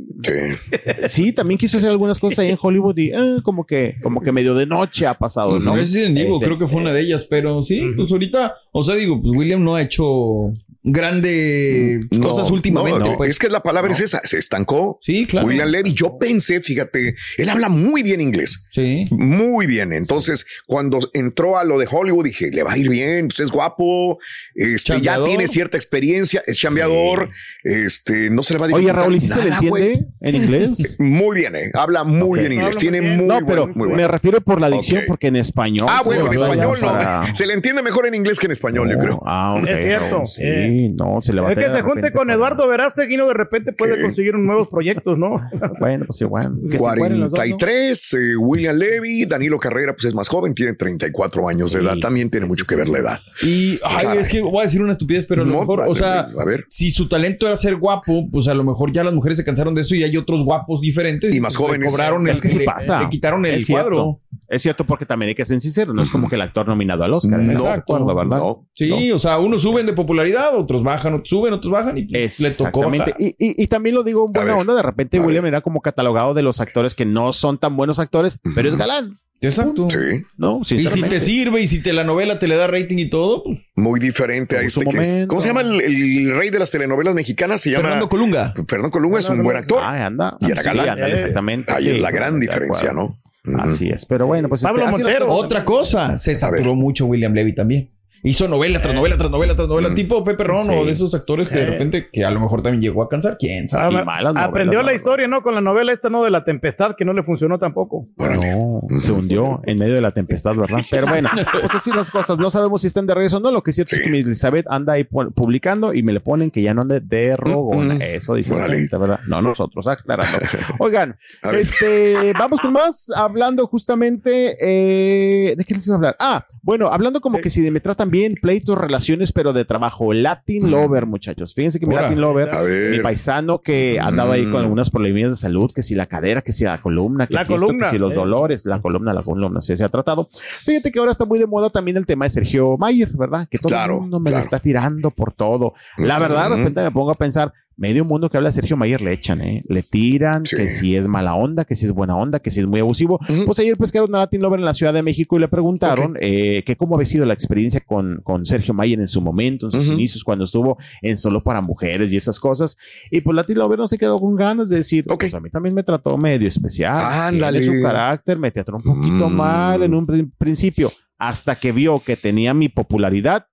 Sí, 1.09 1.33
también 1.33 1.59
quiso 1.59 1.79
hacer 1.79 1.91
algunas 1.91 2.21
cosas 2.21 2.41
ahí 2.41 2.51
en 2.51 2.59
Hollywood 2.61 2.97
y 2.97 3.09
eh, 3.11 3.39
como 3.43 3.67
que, 3.67 3.97
como 4.05 4.21
que 4.21 4.31
medio 4.31 4.55
de 4.55 4.67
noche 4.67 5.07
ha 5.07 5.15
pasado, 5.15 5.59
¿no? 5.59 5.75
Resident 5.75 6.17
Evil 6.17 6.35
Este, 6.35 6.45
creo 6.45 6.59
que 6.61 6.69
fue 6.69 6.81
una 6.81 6.93
de 6.93 7.01
ellas, 7.01 7.25
pero 7.25 7.63
sí, 7.65 7.83
pues 7.97 8.11
ahorita, 8.13 8.55
o 8.73 8.83
sea, 8.85 8.95
digo, 8.95 9.21
pues 9.21 9.33
William 9.37 9.65
no 9.65 9.75
ha 9.75 9.83
hecho 9.83 10.51
grandes 10.83 12.01
No, 12.11 12.29
cosas 12.31 12.51
últimamente. 12.51 13.01
no, 13.01 13.17
pues. 13.17 13.31
es 13.33 13.39
que 13.39 13.49
la 13.49 13.63
palabra 13.63 13.93
es 13.93 14.01
esa, 14.01 14.21
se 14.25 14.39
estancó. 14.39 14.99
Sí, 15.03 15.27
claro. 15.27 15.47
William 15.47 15.69
Levy, 15.69 15.93
yo 15.95 16.19
pensé, 16.19 16.61
fíjate, 16.61 17.15
él 17.37 17.49
habla 17.49 17.69
muy 17.69 18.03
bien 18.03 18.21
inglés. 18.21 18.67
Sí. 18.71 19.07
Muy 19.11 19.67
bien. 19.67 19.93
Entonces, 19.93 20.47
cuando 20.67 20.99
entró 21.13 21.59
a 21.59 21.65
lo 21.65 21.79
de 21.79 21.87
Hollywood, 21.91 22.25
dije, 22.25 22.51
le 22.51 22.63
va 22.63 22.73
a 22.73 22.79
ir 22.79 22.89
bien, 22.89 23.29
pues 23.29 23.41
es 23.41 23.51
guapo, 23.51 24.19
este, 24.55 25.01
ya 25.01 25.23
tiene 25.25 25.49
cierta 25.49 25.77
experiencia, 25.77 26.43
es 26.47 26.57
chambeador, 26.57 27.31
este, 27.65 28.31
no 28.31 28.43
se 28.43 28.55
le 28.55 28.61
va 28.61 28.67
a 28.67 28.71
Oye, 28.75 28.93
Raúl, 28.93 29.17
¿y 29.17 29.21
si 29.21 29.29
se 29.29 29.43
le 29.43 29.51
entiende 29.51 30.07
en 30.21 30.35
inglés? 30.35 30.97
Muy 31.01 31.37
bien, 31.39 31.57
eh. 31.57 31.71
habla 31.75 32.05
muy 32.05 32.41
bien 32.41 32.53
inglés, 32.53 32.77
tiene 32.77 33.01
muy 33.01 33.25
no, 33.27 33.35
buen- 33.35 33.47
pero 33.47 33.67
muy 33.69 33.89
me 33.89 33.95
bueno. 33.95 34.09
refiero 34.09 34.41
por 34.41 34.61
la 34.61 34.71
dicción, 34.71 35.05
porque 35.07 35.29
en 35.29 35.37
español. 35.37 35.87
Ah, 35.91 36.03
bueno, 36.05 36.27
en 36.27 36.33
español 36.35 36.79
no. 36.81 36.87
para- 36.87 37.35
Se 37.35 37.47
le 37.47 37.55
entiende 37.55 37.83
mejor 37.83 38.07
en 38.07 38.15
inglés 38.15 38.39
que 38.39 38.47
en 38.47 38.53
español, 38.53 38.91
yo 38.91 38.99
creo. 38.99 39.21
Ah, 39.27 39.55
ok, 39.59 39.67
Es 39.69 39.83
cierto, 39.83 40.17
Raúl, 40.17 40.29
Sí, 40.77 40.89
no, 40.91 41.21
se 41.23 41.33
le 41.33 41.41
va 41.41 41.49
a 41.49 41.53
Es 41.53 41.59
que 41.59 41.71
se 41.71 41.83
junte 41.83 42.13
con 42.13 42.31
Eduardo 42.31 42.67
Verástegui, 42.69 43.17
¿no? 43.17 43.27
De 43.27 43.35
repente 43.35 43.73
puede 43.73 44.01
conseguir 44.01 44.35
un 44.37 44.47
nuevos 44.47 44.69
proyectos, 44.69 45.19
¿no? 45.19 45.41
Bueno, 45.81 46.07
pues 46.07 46.21
igual. 46.21 46.59
que 46.71 46.79
se 46.79 46.83
mueren 46.83 47.21
los 47.21 47.33
dos, 47.33 47.39
¿no? 47.39 47.45
43, 47.57 48.15
eh, 48.15 48.37
William 48.37 48.77
Levy, 48.77 49.25
Danilo 49.27 49.59
Carrera, 49.59 49.93
pues 49.93 50.05
es 50.07 50.15
más 50.15 50.29
joven, 50.29 50.55
tiene 50.55 50.75
34 50.75 51.49
años 51.49 51.73
de 51.73 51.81
edad, 51.81 51.97
también 51.99 52.31
tiene 52.31 52.47
mucho 52.47 52.65
que 52.65 52.77
ver 52.77 52.89
la 52.89 52.99
edad. 52.99 53.21
Y, 53.43 53.79
ay, 53.85 54.19
es 54.19 54.29
que 54.29 54.41
voy 54.43 54.61
a 54.61 54.65
decir 54.65 54.83
una 54.83 54.93
estupidez, 54.93 55.27
pero 55.27 55.43
a 55.43 55.45
lo 55.45 55.53
No, 55.53 55.61
mejor, 55.61 55.81
vale, 55.81 55.91
o 55.93 55.95
sea, 55.95 56.21
a 56.21 56.45
ver. 56.45 56.65
si 56.67 56.91
su 56.91 57.09
talento 57.09 57.47
era 57.47 57.57
ser 57.57 57.77
guapo, 57.77 58.29
pues 58.31 58.49
a 58.49 58.55
lo 58.55 58.65
mejor 58.65 58.93
ya 58.93 59.05
las 59.05 59.15
mujeres 59.15 59.39
se 59.39 59.45
cansaron 59.45 59.75
de 59.75 59.83
eso 59.83 59.95
y 59.95 60.03
hay 60.03 60.17
otros 60.17 60.45
guapos 60.45 60.81
diferentes. 60.81 61.35
Y 61.35 61.41
más 61.41 61.55
pues, 61.57 61.67
jóvenes. 61.67 61.93
Cobraron 61.93 62.29
Es 62.29 62.37
el, 62.37 62.43
que 62.43 62.49
sí 62.49 62.59
le, 62.59 62.65
pasa. 62.65 63.01
le 63.03 63.09
quitaron 63.09 63.45
el 63.47 63.57
Es 63.57 63.67
cuadro. 63.69 64.21
Es 64.49 64.63
cierto, 64.63 64.85
porque 64.85 65.05
también 65.05 65.29
hay 65.29 65.35
que 65.35 65.45
ser 65.45 65.61
sincero, 65.61 65.93
no 65.93 66.03
es 66.03 66.11
como 66.11 66.29
que 66.29 66.37
el 66.37 66.41
actor 66.41 66.67
nominado 66.67 67.05
al 67.05 67.13
Oscar. 67.13 67.41
¿estás 67.41 67.49
de 67.59 67.69
Exacto. 67.69 67.95
acuerdo, 67.95 68.15
¿verdad? 68.15 68.41
Sí, 68.75 69.13
o 69.13 69.19
sea, 69.19 69.39
unos 69.39 69.61
suben 69.61 69.85
de 69.85 69.93
popularidad, 69.93 70.58
otros 70.59 70.83
bajan, 70.83 71.15
otros 71.15 71.29
suben, 71.29 71.53
otros 71.53 71.73
bajan 71.73 71.97
y 71.99 72.07
le 72.07 72.51
tocó 72.51 72.83
bajar. 72.91 73.15
Y, 73.19 73.29
y- 73.39 73.63
y 73.63 73.67
también 73.67 73.95
lo 73.95 74.03
digo 74.03 74.27
en 74.27 74.33
buena 74.33 74.53
ver, 74.53 74.61
onda, 74.61 74.75
de 74.75 74.83
repente 74.83 75.19
William 75.21 75.47
era 75.47 75.61
como 75.61 75.81
catalogado 75.81 76.35
de 76.35 76.43
los 76.43 76.61
actores 76.61 76.95
que 76.95 77.05
no 77.07 77.33
son 77.33 77.59
tan 77.59 77.77
buenos 77.77 77.99
actores, 77.99 78.41
pero 78.55 78.69
es 78.69 78.77
galán. 78.77 79.19
Exacto. 79.41 79.89
Sí. 79.89 79.97
No, 80.37 80.63
Y 80.69 80.89
si 80.89 81.03
te 81.03 81.21
sirve 81.21 81.61
y 81.63 81.69
si 81.69 81.81
te 81.81 81.93
la 81.93 82.03
novela 82.03 82.41
te 82.41 82.49
le 82.49 82.57
da 82.57 82.67
rating 82.67 82.99
y 82.99 83.09
todo, 83.09 83.45
pues 83.45 83.59
Muy 83.77 84.01
diferente 84.01 84.57
a 84.57 84.63
este 84.63 84.85
que 84.85 84.99
es-. 84.99 85.27
¿Cómo 85.29 85.41
se 85.41 85.47
llama 85.47 85.61
el, 85.61 85.81
el 85.81 86.37
rey 86.37 86.51
de 86.51 86.59
las 86.59 86.73
telenovelas 86.73 87.15
mexicanas? 87.15 87.61
Se 87.61 87.71
llama 87.71 87.83
Fernando 87.83 88.09
Colunga. 88.09 88.53
Fernando 88.67 88.91
Colunga 88.91 89.21
es 89.21 89.29
un 89.29 89.45
buen 89.45 89.57
actor. 89.57 89.81
Ay, 89.81 90.01
anda. 90.01 90.37
Y 90.41 90.51
era 90.51 90.63
Sí, 90.63 90.69
galán. 90.69 90.89
ándale, 90.91 91.15
exactamente. 91.21 91.73
Ahí 91.73 91.85
Sí, 91.85 91.91
es 91.91 92.01
la 92.01 92.11
gran 92.11 92.41
diferencia. 92.41 92.93
¿no? 92.93 93.17
Así 93.61 93.89
es, 93.89 94.05
pero 94.07 94.27
bueno, 94.27 94.49
pues 94.49 94.63
Pablo 94.63 94.85
este, 94.87 95.03
Montero. 95.05 95.31
Otra 95.31 95.65
cosa, 95.65 96.19
se 96.19 96.35
saturó 96.35 96.75
mucho 96.75 97.07
William 97.07 97.33
Levy 97.33 97.55
también. 97.55 97.91
Hizo 98.23 98.49
novela 98.49 98.81
tras 98.81 98.95
novela 98.95 99.17
tras 99.17 99.31
novela 99.31 99.55
tras 99.55 99.69
novela, 99.69 99.95
tipo 99.95 100.23
Pepe 100.25 100.45
Ron 100.45 100.65
Sí. 100.65 100.73
o 100.75 100.85
de 100.85 100.93
esos 100.93 101.15
actores 101.15 101.49
que 101.49 101.59
de 101.59 101.65
Sí. 101.65 101.71
repente 101.71 102.09
que 102.13 102.25
a 102.25 102.31
lo 102.31 102.41
mejor 102.41 102.63
también 102.63 102.83
llegó 102.83 103.03
a 103.03 103.09
cansar, 103.09 103.37
quién 103.39 103.69
sabe. 103.69 104.05
Malas 104.05 104.35
novelas, 104.35 104.49
Aprendió 104.49 104.83
la 104.83 104.93
historia, 104.95 105.29
¿no? 105.29 105.43
Con 105.43 105.55
la 105.55 105.61
novela 105.61 105.93
esta, 105.93 106.11
¿no? 106.11 106.25
De 106.25 106.31
la 106.31 106.45
tempestad, 106.45 106.95
que 106.97 107.05
no 107.05 107.13
le 107.13 107.23
funcionó 107.23 107.59
tampoco. 107.59 108.07
No, 108.17 108.83
se 109.01 109.13
hundió 109.13 109.61
en 109.65 109.79
medio 109.79 109.95
de 109.95 110.01
la 110.01 110.13
tempestad, 110.13 110.55
¿verdad? 110.57 110.81
Pero 110.91 111.07
bueno, 111.07 111.29
pues 111.53 111.75
así 111.75 111.91
las 111.91 112.11
cosas. 112.11 112.39
No 112.39 112.51
sabemos 112.51 112.81
si 112.81 112.87
están 112.89 113.07
de 113.07 113.15
regreso 113.15 113.37
o 113.39 113.41
no. 113.41 113.51
Lo 113.51 113.63
que 113.63 113.71
es 113.71 113.77
cierto 113.77 113.97
es 113.97 114.03
que 114.03 114.11
mi 114.11 114.19
Elizabeth 114.19 114.67
anda 114.69 114.95
ahí 114.95 115.05
pu- 115.05 115.33
publicando 115.33 115.93
y 115.95 116.03
me 116.03 116.13
le 116.13 116.21
ponen 116.21 116.51
que 116.51 116.63
ya 116.63 116.75
no 116.75 116.83
ande 116.83 117.01
de 117.01 117.37
rogona. 117.37 117.95
Mm, 117.95 117.99
mm. 117.99 118.03
Eso 118.03 118.35
dice 118.35 118.57
la 118.57 118.69
gente, 118.69 118.97
¿verdad? 118.97 119.21
No 119.27 119.41
nosotros, 119.43 119.87
aclarando. 119.87 120.39
Oigan, 120.81 121.17
este, 121.53 122.33
vamos 122.33 122.61
con 122.61 122.73
más. 122.73 123.11
Hablando 123.15 123.67
justamente, 123.67 124.57
eh, 124.61 125.55
¿de 125.57 125.65
qué 125.65 125.75
les 125.75 125.87
iba 125.87 125.95
a 125.95 125.99
hablar? 125.99 126.17
Ah, 126.19 126.47
bueno, 126.63 126.89
hablando 126.89 127.21
como 127.21 127.39
que 127.39 127.51
si 127.51 127.69
me 127.71 127.81
tratan 127.81 128.08
también 128.09 128.35
pleitos, 128.41 128.79
relaciones, 128.79 129.33
pero 129.33 129.53
de 129.53 129.67
trabajo. 129.67 130.15
Latin 130.15 130.71
Lover, 130.71 131.05
muchachos. 131.05 131.53
Fíjense 131.55 131.79
que 131.79 131.85
mi 131.87 131.95
Latin 131.95 132.19
Lover, 132.21 132.49
mi 132.91 133.01
paisano 133.01 133.61
que 133.61 134.01
ha 134.01 134.07
andado 134.07 134.33
ahí 134.33 134.45
con 134.45 134.53
Mm. 134.53 134.65
algunas 134.65 134.89
problemas 134.91 135.31
de 135.31 135.35
salud, 135.37 135.71
que 135.75 135.83
si 135.83 135.95
la 135.95 136.07
cadera, 136.07 136.41
que 136.41 136.53
si 136.53 136.65
la 136.65 136.81
columna, 136.81 137.27
que 137.27 137.35
La 137.35 137.45
si 137.45 137.53
esto, 137.53 137.67
columna, 137.67 137.85
que 137.85 137.91
si 137.91 137.99
los 137.99 138.13
eh. 138.13 138.17
dolores, 138.17 138.65
la 138.65 138.81
columna, 138.81 139.13
la 139.13 139.23
columna, 139.23 139.61
se, 139.61 139.77
se 139.77 139.85
ha 139.85 139.91
tratado. 139.91 140.29
Fíjate 140.33 140.91
que 140.91 140.99
ahora 140.99 141.13
está 141.13 141.27
muy 141.27 141.39
de 141.39 141.47
moda 141.47 141.69
también 141.69 141.99
el 141.99 142.07
tema 142.07 142.25
de 142.25 142.31
Sergio 142.31 142.79
Mayer, 142.79 143.11
¿verdad? 143.15 143.47
Que 143.51 143.59
todo 143.59 143.69
Claro, 143.69 143.97
el 143.97 144.01
mundo 144.01 144.21
me 144.21 144.31
la 144.31 144.37
claro. 144.39 144.45
está 144.45 144.59
tirando 144.59 145.11
por 145.11 145.33
todo. 145.33 145.75
La 145.99 146.19
verdad, 146.19 146.49
de 146.51 146.57
repente 146.57 146.83
me 146.83 146.91
pongo 146.91 147.11
a 147.11 147.15
pensar, 147.15 147.53
medio 147.79 148.05
mundo 148.05 148.29
que 148.29 148.37
habla 148.37 148.51
de 148.51 148.55
Sergio 148.55 148.77
Mayer 148.77 149.01
le 149.01 149.13
echan, 149.13 149.41
¿eh? 149.41 149.63
Le 149.69 149.83
tiran, 149.83 150.45
Sí. 150.45 150.57
que 150.57 150.69
si 150.69 150.97
es 150.97 151.07
mala 151.09 151.35
onda, 151.37 151.65
que 151.65 151.75
si 151.77 151.87
es 151.87 151.93
buena 151.93 152.17
onda, 152.17 152.41
que 152.41 152.51
si 152.51 152.61
es 152.61 152.67
muy 152.67 152.81
abusivo. 152.81 153.21
Pues 153.47 153.59
ayer 153.61 153.77
pescaron 153.77 154.13
a 154.15 154.19
Latin 154.19 154.43
Lover 154.43 154.59
en 154.59 154.67
la 154.67 154.75
Ciudad 154.75 154.93
de 154.93 155.03
México 155.03 155.37
y 155.37 155.41
le 155.41 155.49
preguntaron 155.49 156.17
eh, 156.21 156.65
que 156.67 156.77
cómo 156.77 156.97
había 156.97 157.07
sido 157.07 157.25
la 157.25 157.35
experiencia 157.35 157.81
con, 157.81 158.21
con 158.25 158.45
Sergio 158.47 158.75
Mayer 158.75 158.99
en 159.01 159.07
su 159.09 159.23
momento, 159.23 159.67
en 159.67 159.73
sus 159.73 159.85
Ujú. 159.87 159.93
inicios, 159.95 160.25
cuando 160.25 160.45
estuvo 160.45 160.77
en 161.03 161.17
Solo 161.17 161.43
para 161.43 161.61
Mujeres 161.61 162.13
y 162.13 162.17
esas 162.17 162.41
cosas. 162.41 162.77
Y 163.11 163.21
pues 163.21 163.35
Latin 163.37 163.57
Lover 163.59 163.79
no 163.79 163.87
se 163.87 163.97
quedó 163.97 164.19
con 164.19 164.35
ganas 164.35 164.69
de 164.69 164.77
decir, 164.77 165.05
Ok. 165.09 165.21
pues 165.21 165.35
a 165.35 165.41
mí 165.41 165.49
también 165.49 165.75
me 165.75 165.85
trató 165.85 166.19
medio 166.19 166.49
especial. 166.49 166.99
Ándale. 167.01 167.63
Su 167.63 167.81
carácter, 167.81 168.39
me 168.39 168.51
trató 168.51 168.75
un 168.77 168.83
poquito 168.83 169.29
Mm. 169.31 169.35
mal 169.37 169.83
en 169.85 169.95
un 169.95 170.05
prin- 170.05 170.33
principio, 170.37 170.91
hasta 171.17 171.55
que 171.55 171.71
vio 171.73 172.01
que 172.01 172.17
tenía 172.17 172.55
mi 172.55 172.69
popularidad 172.69 173.47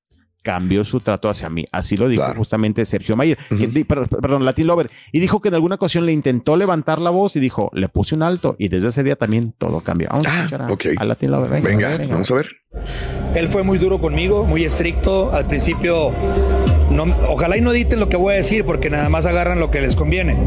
cambió 0.46 0.86
su 0.86 1.00
trato 1.00 1.28
hacia 1.28 1.50
mí. 1.50 1.66
Así 1.72 1.98
lo 1.98 2.08
dijo 2.08 2.24
Claro. 2.24 2.38
justamente 2.38 2.86
Sergio 2.86 3.16
Mayer, 3.18 3.38
perdón, 3.88 4.46
Latin 4.46 4.68
Lover. 4.68 4.90
Y 5.12 5.20
dijo 5.20 5.42
que 5.42 5.50
en 5.50 5.56
alguna 5.56 5.76
ocasión 5.76 6.06
le 6.06 6.14
intentó 6.14 6.56
levantar 6.56 7.00
la 7.00 7.10
voz 7.10 7.36
y 7.36 7.40
dijo, 7.40 7.72
le 7.74 7.90
puse 7.90 8.14
un 8.14 8.22
alto. 8.22 8.56
Y 8.60 8.68
desde 8.70 8.90
ese 8.90 9.04
día 9.04 9.16
también 9.16 9.54
todo 9.58 9.82
cambió. 9.82 10.08
Vamos 10.12 10.28
a 10.28 10.30
Ah, 10.32 10.40
escuchar 10.68 11.02
a, 11.02 11.06
Latin 11.06 11.32
Lover. 11.32 11.50
Venga, 11.50 11.68
Venga, 11.70 11.98
venga. 11.98 12.14
vamos 12.14 12.30
a 12.32 12.36
ver. 12.36 12.48
Él 13.36 13.50
fue 13.50 13.64
muy 13.64 13.78
duro 13.78 14.00
conmigo, 14.00 14.46
muy 14.46 14.64
estricto. 14.64 15.32
Al 15.34 15.46
principio, 15.46 16.14
ojalá 17.28 17.58
y 17.58 17.62
no 17.62 17.72
editen 17.72 18.00
lo 18.00 18.08
que 18.08 18.18
voy 18.18 18.34
a 18.34 18.38
decir 18.38 18.66
porque 18.66 18.90
nada 18.90 19.10
más 19.10 19.26
agarran 19.26 19.60
lo 19.60 19.72
que 19.72 19.82
les 19.82 19.96
conviene. 19.96 20.38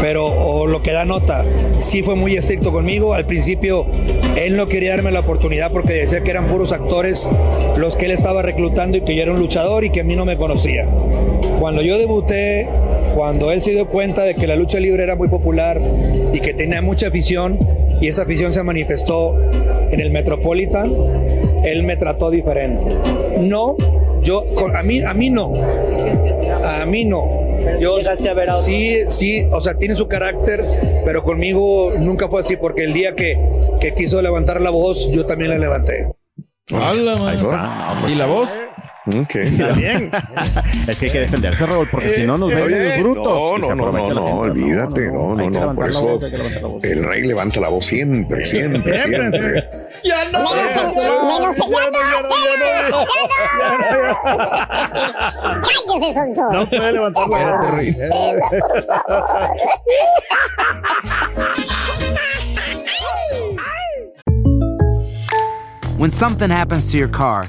Pero, 0.00 0.66
lo 0.66 0.82
que 0.82 0.92
da 0.92 1.04
nota, 1.04 1.44
sí 1.78 2.02
fue 2.02 2.14
muy 2.14 2.36
estricto 2.36 2.72
conmigo. 2.72 3.14
Al 3.14 3.26
principio, 3.26 3.86
él 4.36 4.56
no 4.56 4.66
quería 4.66 4.90
darme 4.90 5.10
la 5.10 5.20
oportunidad 5.20 5.72
porque 5.72 5.92
decía 5.92 6.22
que 6.22 6.30
eran 6.30 6.48
puros 6.48 6.72
actores 6.72 7.28
los 7.76 7.96
que 7.96 8.06
él 8.06 8.10
estaba 8.10 8.42
reclutando 8.42 8.98
y 8.98 9.02
que 9.02 9.14
yo 9.14 9.22
era 9.22 9.32
un 9.32 9.38
luchador 9.38 9.84
y 9.84 9.90
que 9.90 10.00
a 10.00 10.04
mí 10.04 10.16
no 10.16 10.24
me 10.24 10.36
conocía. 10.36 10.88
Cuando 11.58 11.82
yo 11.82 11.98
debuté, 11.98 12.68
cuando 13.14 13.52
él 13.52 13.62
se 13.62 13.72
dio 13.72 13.88
cuenta 13.88 14.22
de 14.22 14.34
que 14.34 14.46
la 14.46 14.56
lucha 14.56 14.80
libre 14.80 15.02
era 15.02 15.16
muy 15.16 15.28
popular 15.28 15.80
y 16.32 16.40
que 16.40 16.54
tenía 16.54 16.82
mucha 16.82 17.08
afición, 17.08 17.58
y 18.04 18.08
esa 18.08 18.22
afición 18.22 18.52
se 18.52 18.62
manifestó 18.62 19.40
en 19.90 19.98
el 19.98 20.10
Metropolitan, 20.10 20.92
él 21.64 21.84
me 21.84 21.96
trató 21.96 22.30
diferente. 22.30 22.94
No, 23.38 23.76
yo, 24.20 24.44
con- 24.54 24.76
a 24.76 24.82
mí, 24.82 25.02
a 25.02 25.14
mí 25.14 25.30
no. 25.30 25.52
A 26.62 26.84
mí 26.84 27.06
no. 27.06 27.28
Yo 27.80 27.96
sí, 28.58 28.98
sí, 29.08 29.46
o 29.50 29.58
sea, 29.60 29.74
tiene 29.78 29.94
su 29.94 30.06
carácter, 30.06 30.62
pero 31.06 31.22
conmigo 31.24 31.94
nunca 31.98 32.28
fue 32.28 32.40
así, 32.40 32.56
porque 32.58 32.84
el 32.84 32.92
día 32.92 33.14
que, 33.14 33.38
que 33.80 33.94
quiso 33.94 34.20
levantar 34.20 34.60
la 34.60 34.68
voz, 34.70 35.10
yo 35.10 35.24
también 35.24 35.50
la 35.50 35.58
levanté. 35.58 36.10
Está. 37.54 37.94
¿Y 38.10 38.14
la 38.16 38.26
voz? 38.26 38.50
Ok. 39.06 39.34
Está 39.34 39.72
bien. 39.72 40.10
Es 40.88 40.98
que 40.98 41.06
hay 41.06 41.12
que 41.12 41.20
defenderse, 41.20 41.66
Raúl, 41.66 41.88
porque 41.90 42.10
si 42.10 42.22
no 42.26 42.36
nos 42.38 42.48
ven 42.50 42.62
Oye, 42.64 42.76
medio 42.76 43.02
brutos. 43.02 43.24
No, 43.24 43.58
no, 43.58 43.74
no, 43.74 43.92
no, 43.92 43.92
la 43.92 44.14
no, 44.14 44.26
gente. 44.26 44.32
olvídate, 44.32 45.06
no, 45.06 45.34
no, 45.34 45.50
no, 45.50 45.74
por 45.74 45.90
eso 45.90 46.18
el 46.82 47.04
rey 47.04 47.22
levanta 47.22 47.60
la 47.60 47.68
voz 47.68 47.86
siempre, 47.86 48.44
siempre, 48.44 48.98
siempre. 48.98 49.68
Ya 50.04 50.30
no. 50.30 50.44
Cállese, 55.62 56.14
Sonso. 56.14 56.52
No 56.52 56.68
puede 56.68 56.92
levantar 56.92 57.28
la 57.28 57.38
voz. 57.38 58.40
When 65.96 66.10
something 66.10 66.50
happens 66.50 66.90
to 66.90 66.98
your 66.98 67.08
car, 67.08 67.48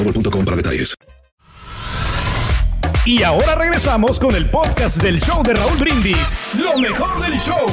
boostmobile.com 0.03 0.45
para 0.45 0.57
detalles. 0.57 0.95
Y 3.05 3.23
ahora 3.23 3.55
regresamos 3.55 4.19
con 4.19 4.35
el 4.35 4.49
podcast 4.49 5.01
del 5.01 5.19
show 5.19 5.41
de 5.43 5.53
Raúl 5.53 5.77
Brindis. 5.79 6.35
Lo 6.53 6.77
mejor 6.77 7.19
del 7.21 7.39
show. 7.39 7.65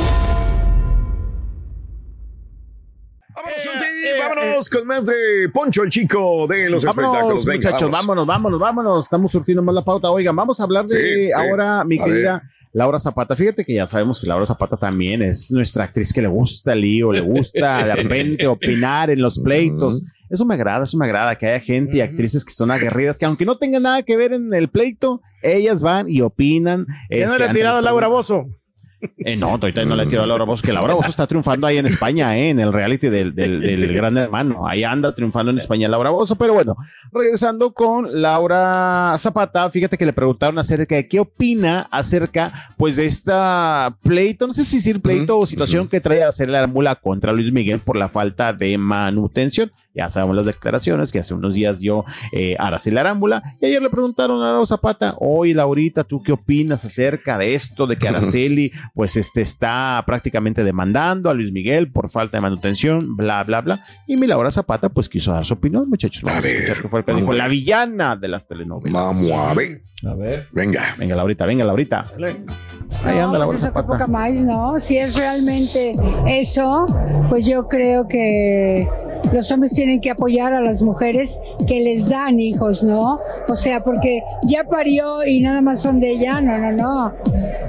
Vámonos, 3.34 3.62
Santi, 3.62 3.84
vámonos 4.20 4.68
con 4.68 4.86
más 4.86 5.06
de 5.06 5.48
Poncho 5.52 5.84
el 5.84 5.90
Chico 5.90 6.46
de 6.48 6.68
los 6.70 6.84
Vámonos, 6.84 7.08
espectáculos. 7.10 7.44
Venga, 7.44 7.70
muchachos, 7.70 7.90
vamos. 7.90 8.06
vámonos, 8.06 8.26
vámonos, 8.26 8.58
vámonos. 8.60 9.04
Estamos 9.04 9.30
surtiendo 9.30 9.62
más 9.62 9.74
la 9.74 9.82
pauta. 9.84 10.10
Oigan, 10.10 10.34
vamos 10.34 10.58
a 10.60 10.64
hablar 10.64 10.86
de 10.86 10.96
Sí, 10.96 11.26
sí. 11.26 11.32
ahora, 11.32 11.84
mi 11.84 11.98
querida 11.98 12.38
ver. 12.38 12.57
Laura 12.72 13.00
Zapata. 13.00 13.34
Fíjate 13.36 13.64
que 13.64 13.74
ya 13.74 13.86
sabemos 13.86 14.20
que 14.20 14.26
Laura 14.26 14.46
Zapata 14.46 14.76
también 14.76 15.22
es 15.22 15.50
nuestra 15.50 15.84
actriz 15.84 16.12
que 16.12 16.22
le 16.22 16.28
gusta 16.28 16.72
el 16.72 16.80
lío, 16.80 17.12
le 17.12 17.20
gusta 17.20 17.84
de 17.84 17.94
repente 17.94 18.46
opinar 18.46 19.10
en 19.10 19.20
los 19.20 19.38
pleitos. 19.38 20.02
Eso 20.30 20.44
me 20.44 20.54
agrada, 20.54 20.84
eso 20.84 20.96
me 20.98 21.06
agrada, 21.06 21.36
que 21.36 21.46
haya 21.46 21.60
gente 21.60 21.98
y 21.98 22.00
actrices 22.00 22.44
que 22.44 22.52
son 22.52 22.70
aguerridas, 22.70 23.18
que 23.18 23.24
aunque 23.24 23.46
no 23.46 23.56
tengan 23.56 23.84
nada 23.84 24.02
que 24.02 24.16
ver 24.16 24.32
en 24.32 24.52
el 24.52 24.68
pleito, 24.68 25.22
ellas 25.42 25.82
van 25.82 26.08
y 26.08 26.20
opinan. 26.20 26.86
¿Quién 27.08 27.26
no 27.26 27.26
este, 27.26 27.38
le 27.38 27.44
ha 27.44 27.48
ante 27.48 27.58
tirado 27.58 27.78
a 27.78 27.82
Laura 27.82 28.08
Bozo? 28.08 28.46
Eh, 29.18 29.36
no, 29.36 29.48
ahorita 29.50 29.84
no 29.84 29.94
le 29.94 30.04
he 30.04 30.06
tirado 30.06 30.24
a 30.24 30.26
Laura 30.26 30.44
Bozo, 30.44 30.62
que 30.62 30.72
Laura 30.72 30.94
Bozo 30.94 31.10
está 31.10 31.26
triunfando 31.26 31.66
ahí 31.66 31.76
en 31.78 31.86
España, 31.86 32.36
eh, 32.36 32.50
en 32.50 32.60
el 32.60 32.72
reality 32.72 33.08
del, 33.08 33.34
del, 33.34 33.60
del 33.60 33.92
gran 33.94 34.16
hermano. 34.16 34.66
Ahí 34.66 34.84
anda 34.84 35.14
triunfando 35.14 35.50
en 35.50 35.58
España 35.58 35.88
Laura 35.88 36.10
Bozo. 36.10 36.36
Pero 36.36 36.54
bueno, 36.54 36.76
regresando 37.12 37.72
con 37.72 38.20
Laura 38.20 39.16
Zapata, 39.18 39.70
fíjate 39.70 39.96
que 39.96 40.06
le 40.06 40.12
preguntaron 40.12 40.58
acerca 40.58 40.96
de 40.96 41.08
qué 41.08 41.20
opina 41.20 41.88
acerca, 41.90 42.72
pues, 42.76 42.96
de 42.96 43.06
esta 43.06 43.96
pleito, 44.02 44.46
no 44.46 44.52
sé 44.52 44.64
si 44.64 44.76
decir 44.76 45.00
pleito 45.00 45.38
o 45.38 45.46
situación 45.46 45.88
que 45.88 46.00
trae 46.00 46.22
a 46.22 46.28
hacer 46.28 46.48
la 46.48 46.66
mula 46.66 46.96
contra 46.96 47.32
Luis 47.32 47.52
Miguel 47.52 47.80
por 47.80 47.96
la 47.96 48.08
falta 48.08 48.52
de 48.52 48.78
manutención. 48.78 49.70
Ya 49.98 50.08
sabemos 50.10 50.36
las 50.36 50.46
declaraciones 50.46 51.10
que 51.12 51.18
hace 51.18 51.34
unos 51.34 51.54
días 51.54 51.80
dio 51.80 52.04
eh, 52.32 52.54
Araceli 52.58 52.96
Arámbula. 52.98 53.42
Y 53.60 53.66
ayer 53.66 53.82
le 53.82 53.90
preguntaron 53.90 54.42
a 54.42 54.46
Laura 54.52 54.64
Zapata, 54.64 55.14
oye 55.18 55.54
Laurita, 55.54 56.04
¿tú 56.04 56.22
qué 56.22 56.32
opinas 56.32 56.84
acerca 56.84 57.36
de 57.36 57.54
esto? 57.56 57.86
De 57.86 57.96
que 57.96 58.08
Araceli, 58.08 58.70
pues, 58.94 59.16
este, 59.16 59.40
está 59.40 60.02
prácticamente 60.06 60.62
demandando 60.64 61.28
a 61.30 61.34
Luis 61.34 61.50
Miguel 61.52 61.90
por 61.90 62.10
falta 62.10 62.36
de 62.36 62.42
manutención, 62.42 63.16
bla, 63.16 63.42
bla, 63.44 63.60
bla. 63.60 63.84
Y 64.06 64.16
mi 64.16 64.26
Laura 64.26 64.50
Zapata, 64.50 64.88
pues, 64.88 65.08
quiso 65.08 65.32
dar 65.32 65.44
su 65.44 65.54
opinión, 65.54 65.88
muchachos. 65.88 66.22
Vamos 66.22 66.44
a 66.44 66.48
escuchar 66.48 66.80
qué 66.82 66.88
fue 66.88 67.00
lo 67.00 67.04
que 67.04 67.14
dijo 67.14 67.32
la 67.32 67.44
ver. 67.44 67.50
villana 67.50 68.14
de 68.16 68.28
las 68.28 68.46
telenovelas. 68.46 68.92
Vamos 68.92 69.32
a 69.32 69.54
ver. 69.54 69.82
A 70.06 70.14
ver. 70.14 70.46
Venga. 70.52 70.94
Venga, 70.96 71.16
Laurita, 71.16 71.44
venga, 71.44 71.64
Laurita. 71.64 72.06
Ahí 73.04 73.16
No, 73.16 73.24
anda 73.26 73.44
pues 73.44 73.58
eso 73.58 73.66
que 73.66 73.72
Zapata. 73.72 73.86
poca 73.88 74.06
más, 74.06 74.44
¿no? 74.44 74.78
Si 74.78 74.96
es 74.96 75.16
realmente 75.16 75.96
eso, 76.28 76.86
pues 77.28 77.46
yo 77.46 77.66
creo 77.68 78.06
que 78.06 78.88
los 79.32 79.50
hombres 79.50 79.74
tienen 79.74 80.00
que 80.00 80.10
apoyar 80.10 80.54
a 80.54 80.60
las 80.60 80.82
mujeres 80.82 81.38
que 81.66 81.80
les 81.80 82.08
dan 82.08 82.40
hijos, 82.40 82.82
¿no? 82.82 83.20
O 83.48 83.56
sea, 83.56 83.80
porque 83.80 84.20
ya 84.44 84.64
parió 84.64 85.24
y 85.26 85.40
nada 85.40 85.60
más 85.62 85.80
son 85.80 86.00
de 86.00 86.10
ella, 86.10 86.40
no, 86.40 86.58
no, 86.58 86.72
no. 86.72 87.14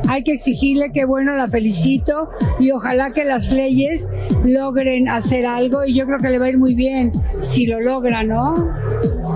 Hay 0.07 0.23
que 0.23 0.33
exigirle 0.33 0.91
que 0.91 1.05
bueno, 1.05 1.35
la 1.35 1.47
felicito 1.47 2.29
y 2.59 2.71
ojalá 2.71 3.11
que 3.11 3.25
las 3.25 3.51
leyes 3.51 4.07
logren 4.43 5.07
hacer 5.09 5.45
algo 5.45 5.85
y 5.85 5.93
yo 5.93 6.05
creo 6.05 6.19
que 6.19 6.29
le 6.29 6.39
va 6.39 6.45
a 6.45 6.49
ir 6.49 6.57
muy 6.57 6.75
bien 6.75 7.11
si 7.39 7.65
lo 7.65 7.79
logra, 7.79 8.23
¿no? 8.23 8.71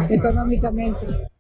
Económicamente. 0.10 1.33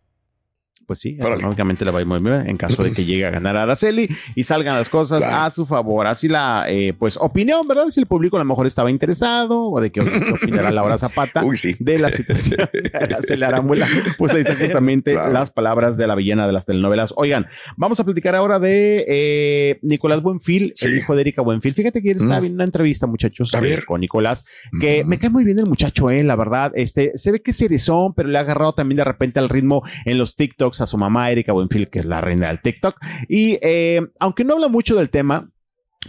Pues 0.85 0.99
sí, 0.99 1.17
económicamente 1.19 1.85
le 1.85 1.91
va 1.91 1.99
a 1.99 2.01
ir 2.01 2.07
muy 2.07 2.19
bien 2.19 2.47
en 2.47 2.57
caso 2.57 2.83
de 2.83 2.91
que 2.91 3.05
llegue 3.05 3.25
a 3.25 3.29
ganar 3.29 3.55
a 3.57 3.63
Araceli 3.63 4.07
y 4.35 4.43
salgan 4.43 4.75
las 4.77 4.89
cosas 4.89 5.21
a 5.23 5.49
su 5.51 5.65
favor. 5.65 6.07
Así 6.07 6.27
la, 6.27 6.65
eh, 6.67 6.93
pues, 6.97 7.17
opinión, 7.17 7.67
¿verdad? 7.67 7.89
Si 7.89 7.99
el 7.99 8.05
público 8.05 8.37
a 8.37 8.39
lo 8.39 8.45
mejor 8.45 8.67
estaba 8.67 8.89
interesado 8.91 9.69
o 9.69 9.79
de 9.81 9.91
que 9.91 10.01
opinará 10.01 10.71
Laura 10.71 10.97
Zapata 10.97 11.41
de 11.79 11.99
la 11.99 12.11
situación 12.11 12.59
de 12.73 12.91
Araceli 12.93 13.43
Arámbula. 13.43 13.87
Pues 14.17 14.33
ahí 14.33 14.41
están 14.41 14.59
justamente 14.59 15.13
las 15.15 15.51
palabras 15.51 15.97
de 15.97 16.07
la 16.07 16.15
villana 16.15 16.45
de 16.47 16.53
las 16.53 16.65
telenovelas. 16.65 17.13
Oigan, 17.17 17.47
vamos 17.77 17.99
a 17.99 18.03
platicar 18.03 18.35
ahora 18.35 18.59
de 18.59 19.05
eh, 19.07 19.79
Nicolás 19.81 20.21
Buenfil, 20.21 20.73
el 20.81 20.97
hijo 20.97 21.15
de 21.15 21.21
Erika 21.21 21.41
Buenfil. 21.41 21.73
Fíjate 21.73 22.01
que 22.01 22.11
estaba 22.11 22.37
Mm. 22.37 22.41
viendo 22.41 22.55
una 22.55 22.63
entrevista, 22.65 23.07
muchachos, 23.07 23.51
eh, 23.61 23.81
con 23.85 24.01
Nicolás, 24.01 24.45
que 24.79 25.03
me 25.05 25.19
cae 25.19 25.29
muy 25.29 25.43
bien 25.43 25.59
el 25.59 25.65
muchacho, 25.65 26.09
eh, 26.09 26.23
la 26.23 26.35
verdad. 26.35 26.71
Este, 26.75 27.11
se 27.15 27.31
ve 27.31 27.41
que 27.41 27.51
es 27.51 27.57
cerezón, 27.57 28.13
pero 28.13 28.29
le 28.29 28.37
ha 28.37 28.41
agarrado 28.41 28.73
también 28.73 28.97
de 28.97 29.03
repente 29.03 29.39
al 29.39 29.49
ritmo 29.49 29.83
en 30.05 30.17
los 30.17 30.35
TikToks 30.35 30.72
a 30.81 30.85
su 30.85 30.97
mamá, 30.97 31.31
Erika 31.31 31.53
Buenfil, 31.53 31.89
que 31.89 31.99
es 31.99 32.05
la 32.05 32.21
reina 32.21 32.47
del 32.47 32.61
TikTok. 32.61 32.97
Y 33.27 33.57
eh, 33.61 34.01
aunque 34.19 34.43
no 34.43 34.53
habla 34.53 34.67
mucho 34.67 34.95
del 34.95 35.09
tema, 35.09 35.47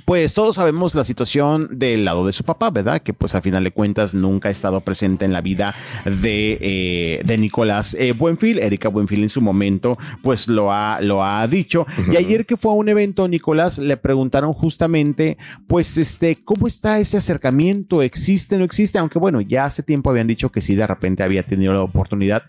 pues 0.05 0.35
todos 0.35 0.57
sabemos 0.57 0.95
la 0.95 1.05
situación 1.05 1.69
del 1.71 2.05
lado 2.05 2.27
de 2.27 2.33
su 2.33 2.45
papá, 2.45 2.71
¿verdad? 2.71 3.01
Que 3.01 3.13
pues 3.13 3.35
a 3.35 3.41
final 3.41 3.65
de 3.65 3.71
cuentas 3.71 4.15
nunca 4.15 4.49
ha 4.49 4.53
estado 4.53 4.81
presente 4.81 5.25
en 5.25 5.33
la 5.33 5.41
vida 5.41 5.75
de, 6.05 6.59
eh, 6.61 7.23
de 7.25 7.39
Nicolás 7.39 7.95
eh, 7.95 8.13
Buenfil. 8.13 8.59
Erika 8.59 8.89
Buenfil 8.89 9.23
en 9.23 9.29
su 9.29 9.41
momento 9.41 9.97
pues 10.23 10.49
lo 10.49 10.73
ha, 10.73 11.01
lo 11.01 11.23
ha 11.23 11.47
dicho. 11.47 11.87
Y 12.13 12.17
ayer 12.17 12.45
que 12.45 12.57
fue 12.57 12.73
a 12.73 12.75
un 12.75 12.89
evento, 12.89 13.29
Nicolás 13.29 13.79
le 13.79 13.97
preguntaron 13.97 14.53
justamente 14.53 15.39
pues 15.69 15.97
este, 15.97 16.37
¿cómo 16.45 16.67
está 16.67 16.99
ese 16.99 17.17
acercamiento? 17.17 18.03
¿Existe 18.03 18.57
o 18.57 18.59
no 18.59 18.65
existe? 18.65 18.99
Aunque 18.99 19.19
bueno, 19.19 19.41
ya 19.41 19.65
hace 19.65 19.83
tiempo 19.83 20.11
habían 20.11 20.27
dicho 20.27 20.51
que 20.51 20.61
sí, 20.61 20.75
de 20.75 20.87
repente 20.87 21.23
había 21.23 21.45
tenido 21.45 21.73
la 21.73 21.83
oportunidad 21.83 22.45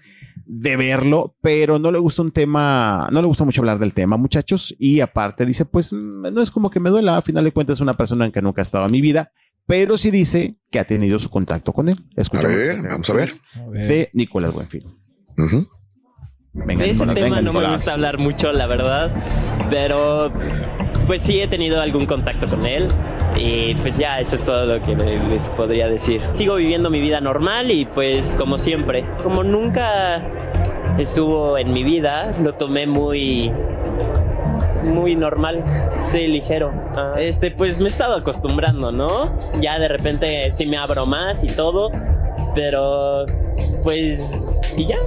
de 0.46 0.78
verlo, 0.78 1.36
pero 1.42 1.80
no 1.80 1.92
le 1.92 2.00
gusta 2.00 2.22
un 2.22 2.32
tema, 2.32 3.08
no 3.12 3.22
le 3.22 3.28
gusta 3.28 3.44
mucho 3.44 3.62
hablar 3.62 3.80
del 3.80 3.94
tema, 3.94 4.18
muchachos, 4.18 4.75
y 4.78 5.00
aparte 5.00 5.46
dice, 5.46 5.66
pues 5.66 5.92
mm, 5.92 6.34
no 6.34 6.42
es 6.42 6.52
como 6.52 6.70
que 6.70 6.80
me 6.80 6.90
duela, 6.90 7.18
a 7.18 7.22
final 7.22 7.44
de 7.44 7.52
cuentas 7.52 7.78
es 7.78 7.82
una 7.82 7.94
persona 7.94 8.25
en 8.25 8.32
que 8.32 8.42
nunca 8.42 8.62
ha 8.62 8.64
estado 8.64 8.86
en 8.86 8.92
mi 8.92 9.02
vida, 9.02 9.32
pero 9.66 9.98
sí 9.98 10.12
dice 10.12 10.58
que 10.70 10.80
ha 10.80 10.86
tenido 10.86 11.18
su 11.20 11.30
contacto 11.30 11.74
con 11.74 11.90
él. 11.90 11.98
Escuchamos 12.16 12.54
A 12.54 12.58
ver, 12.58 12.82
vamos 12.82 13.10
a 13.10 13.14
ver. 13.14 13.32
De 13.72 14.10
Nicolás 14.14 14.54
Buenfil. 14.54 14.86
De 16.56 16.90
ese 16.90 17.06
tema 17.08 17.42
no 17.42 17.52
me 17.54 17.68
gusta 17.70 17.94
hablar 17.94 18.18
mucho, 18.18 18.52
la 18.54 18.66
verdad, 18.66 19.12
pero 19.70 20.32
pues 21.06 21.22
sí 21.22 21.42
he 21.42 21.48
tenido 21.48 21.82
algún 21.82 22.06
contacto 22.06 22.50
con 22.50 22.66
él 22.66 22.88
y 23.36 23.76
pues 23.76 23.98
ya 23.98 24.20
eso 24.22 24.36
es 24.36 24.46
todo 24.46 24.66
lo 24.66 24.84
que 24.86 24.96
le- 24.96 25.20
les 25.28 25.50
podría 25.50 25.88
decir. 25.88 26.22
Sigo 26.32 26.56
viviendo 26.56 26.90
mi 26.90 27.02
vida 27.02 27.20
normal 27.20 27.70
y 27.72 27.86
pues 27.86 28.36
como 28.40 28.58
siempre, 28.58 29.06
como 29.22 29.44
nunca 29.44 30.22
estuvo 30.98 31.58
en 31.58 31.74
mi 31.74 31.84
vida, 31.84 32.34
lo 32.42 32.54
tomé 32.56 32.88
muy 32.88 33.52
muy 34.84 35.16
normal, 35.16 35.64
sí, 36.04 36.28
ligero. 36.28 36.72
Ah, 36.96 37.16
Este, 37.18 37.52
pues 37.52 37.80
me 37.80 37.86
he 37.86 37.88
estado 37.88 38.16
acostumbrando, 38.16 38.92
¿no? 38.92 39.08
Ya 39.62 39.78
de 39.80 39.88
repente 39.90 40.52
sí 40.52 40.66
me 40.68 40.78
abro 40.78 41.06
más 41.06 41.44
y 41.44 41.48
todo, 41.48 41.92
pero 42.54 43.26
pues 43.84 44.62
y 44.78 44.86
ya. 44.88 44.98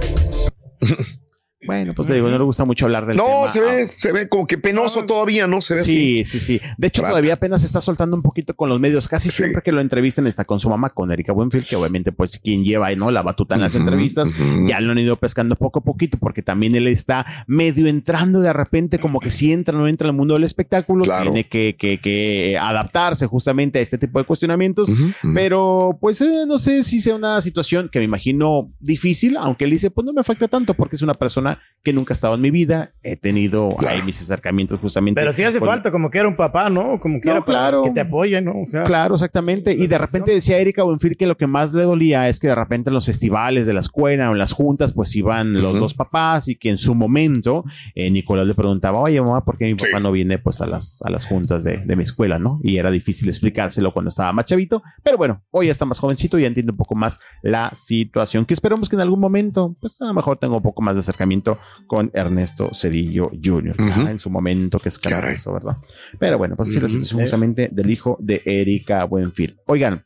Bueno, 1.69 1.93
pues 1.95 2.07
te 2.07 2.15
digo, 2.15 2.29
no 2.31 2.37
le 2.39 2.43
gusta 2.43 2.65
mucho 2.65 2.85
hablar 2.85 3.05
del 3.05 3.15
No, 3.15 3.25
tema. 3.25 3.47
se 3.47 3.61
ve, 3.61 3.85
se 3.85 4.11
ve 4.11 4.27
como 4.27 4.47
que 4.47 4.57
penoso 4.57 5.05
todavía, 5.05 5.45
¿no? 5.45 5.61
Se 5.61 5.75
ve 5.75 5.83
Sí, 5.83 6.21
así. 6.21 6.39
sí, 6.39 6.59
sí. 6.59 6.61
De 6.79 6.87
hecho, 6.87 7.03
todavía 7.03 7.35
apenas 7.35 7.63
está 7.63 7.79
soltando 7.79 8.15
un 8.15 8.23
poquito 8.23 8.55
con 8.55 8.69
los 8.69 8.79
medios. 8.79 9.07
Casi 9.07 9.29
siempre 9.29 9.61
que 9.61 9.71
lo 9.71 9.79
entrevistan 9.79 10.25
está 10.25 10.45
con 10.45 10.59
su 10.59 10.67
mamá, 10.67 10.89
con 10.89 11.11
Erika 11.11 11.31
Buenfield, 11.31 11.67
que 11.67 11.75
obviamente, 11.75 12.11
pues, 12.11 12.39
quien 12.39 12.63
lleva 12.63 12.89
¿no? 12.95 13.11
la 13.11 13.21
batuta 13.21 13.53
en 13.53 13.61
las 13.61 13.75
entrevistas. 13.75 14.29
Ya 14.65 14.79
lo 14.79 14.93
han 14.93 14.97
ido 14.97 15.15
pescando 15.15 15.55
poco 15.55 15.77
a 15.79 15.83
poquito, 15.83 16.17
porque 16.17 16.41
también 16.41 16.73
él 16.73 16.87
está 16.87 17.23
medio 17.45 17.85
entrando 17.85 18.39
de 18.41 18.51
repente, 18.51 18.97
como 18.97 19.19
que 19.19 19.29
si 19.29 19.53
entra 19.53 19.77
o 19.77 19.81
no 19.81 19.87
entra 19.87 20.07
al 20.07 20.15
mundo 20.15 20.33
del 20.33 20.45
espectáculo, 20.45 21.03
tiene 21.21 21.43
que, 21.43 21.75
que- 21.77 21.99
que 21.99 22.57
adaptarse 22.59 23.27
justamente 23.27 23.77
a 23.77 23.81
este 23.83 23.99
tipo 23.99 24.17
de 24.17 24.25
cuestionamientos. 24.25 24.89
Pero, 25.35 25.97
pues, 26.01 26.21
eh, 26.21 26.45
no 26.47 26.57
sé 26.57 26.83
si 26.83 26.99
sea 26.99 27.15
una 27.15 27.41
situación 27.41 27.89
que 27.91 27.99
me 27.99 28.05
imagino 28.05 28.65
difícil, 28.79 29.37
aunque 29.37 29.65
él 29.65 29.71
dice, 29.71 29.91
pues 29.91 30.05
no 30.05 30.13
me 30.13 30.21
afecta 30.21 30.47
tanto, 30.47 30.73
porque 30.73 30.95
es 30.95 31.01
una 31.01 31.13
persona 31.13 31.58
que 31.81 31.93
nunca 31.93 32.13
ha 32.13 32.15
estado 32.15 32.35
en 32.35 32.41
mi 32.41 32.51
vida. 32.51 32.91
He 33.03 33.15
tenido 33.15 33.73
ahí 33.87 34.01
mis 34.01 34.21
acercamientos 34.21 34.79
justamente. 34.81 35.21
Pero 35.21 35.31
sí 35.31 35.43
hace 35.43 35.59
con- 35.59 35.69
falta, 35.69 35.91
como 35.91 36.09
que 36.09 36.17
era 36.17 36.27
un 36.27 36.35
papá, 36.35 36.69
¿no? 36.69 36.99
Como 36.99 37.21
que 37.21 37.27
No, 37.29 37.35
era 37.37 37.45
para 37.45 37.57
claro. 37.59 37.83
que 37.83 37.91
te 37.91 38.01
apoye, 38.01 38.41
¿no? 38.41 38.51
O 38.61 38.65
sea, 38.67 38.83
Claro, 38.83 39.15
exactamente. 39.15 39.73
Y 39.73 39.87
de 39.87 39.97
repente 39.97 40.33
decía 40.33 40.57
Erika 40.59 40.83
Buenfil 40.83 41.15
que 41.15 41.25
lo 41.25 41.37
que 41.37 41.47
más 41.47 41.73
le 41.73 41.83
dolía 41.83 42.27
es 42.27 42.39
que 42.41 42.47
de 42.49 42.55
repente 42.55 42.89
en 42.89 42.95
los 42.95 43.05
festivales 43.05 43.65
de 43.65 43.71
la 43.73 43.79
escuela 43.79 44.29
o 44.29 44.33
en 44.33 44.37
las 44.39 44.51
juntas, 44.51 44.91
pues 44.91 45.15
iban 45.15 45.53
los 45.61 45.79
dos 45.79 45.93
papás 45.93 46.49
y 46.49 46.57
que 46.57 46.69
en 46.69 46.77
su 46.77 46.95
momento 46.95 47.63
eh, 47.95 48.11
Nicolás 48.11 48.45
le 48.45 48.55
preguntaba, 48.55 48.99
oye 48.99 49.21
mamá, 49.21 49.45
¿por 49.45 49.57
qué 49.57 49.63
mi 49.65 49.75
papá 49.75 50.01
no 50.01 50.11
viene 50.11 50.37
pues 50.37 50.59
a 50.59 50.67
las, 50.67 51.01
a 51.05 51.09
las 51.09 51.25
juntas 51.25 51.63
de, 51.63 51.77
de 51.77 51.95
mi 51.95 52.03
escuela, 52.03 52.39
no? 52.39 52.59
Y 52.61 52.75
era 52.77 52.91
difícil 52.91 53.29
explicárselo 53.29 53.93
cuando 53.93 54.09
estaba 54.09 54.33
más 54.33 54.45
chavito. 54.45 54.83
Pero 55.01 55.17
bueno, 55.17 55.43
hoy 55.49 55.67
ya 55.67 55.71
está 55.71 55.85
más 55.85 55.99
jovencito 55.99 56.37
y 56.37 56.41
ya 56.41 56.47
entiende 56.49 56.71
un 56.73 56.77
poco 56.77 56.95
más 56.95 57.19
la 57.41 57.71
situación. 57.73 58.43
Que 58.45 58.53
esperamos 58.53 58.89
que 58.89 58.97
en 58.97 59.01
algún 59.01 59.21
momento, 59.21 59.77
pues 59.79 59.99
a 60.01 60.05
lo 60.07 60.13
mejor 60.13 60.35
tenga 60.37 60.57
un 60.57 60.61
poco 60.61 60.81
más 60.81 60.95
de 60.95 60.99
acercamiento 60.99 61.48
con 61.87 62.11
Ernesto 62.13 62.69
Cedillo 62.73 63.31
Jr. 63.43 63.75
Ah, 63.79 64.07
En 64.11 64.19
su 64.19 64.29
momento, 64.29 64.79
que 64.79 64.89
es 64.89 64.99
eso, 65.33 65.53
¿verdad? 65.53 65.77
Pero 66.19 66.37
bueno, 66.37 66.55
pues 66.55 66.69
así 66.69 66.77
es 66.77 66.83
la 66.83 66.87
Ujú. 66.87 66.93
situación 66.95 67.21
justamente 67.21 67.69
del 67.71 67.89
hijo 67.89 68.17
de 68.19 68.41
Erika 68.45 69.03
Buenfil. 69.05 69.57
Oigan, 69.65 70.05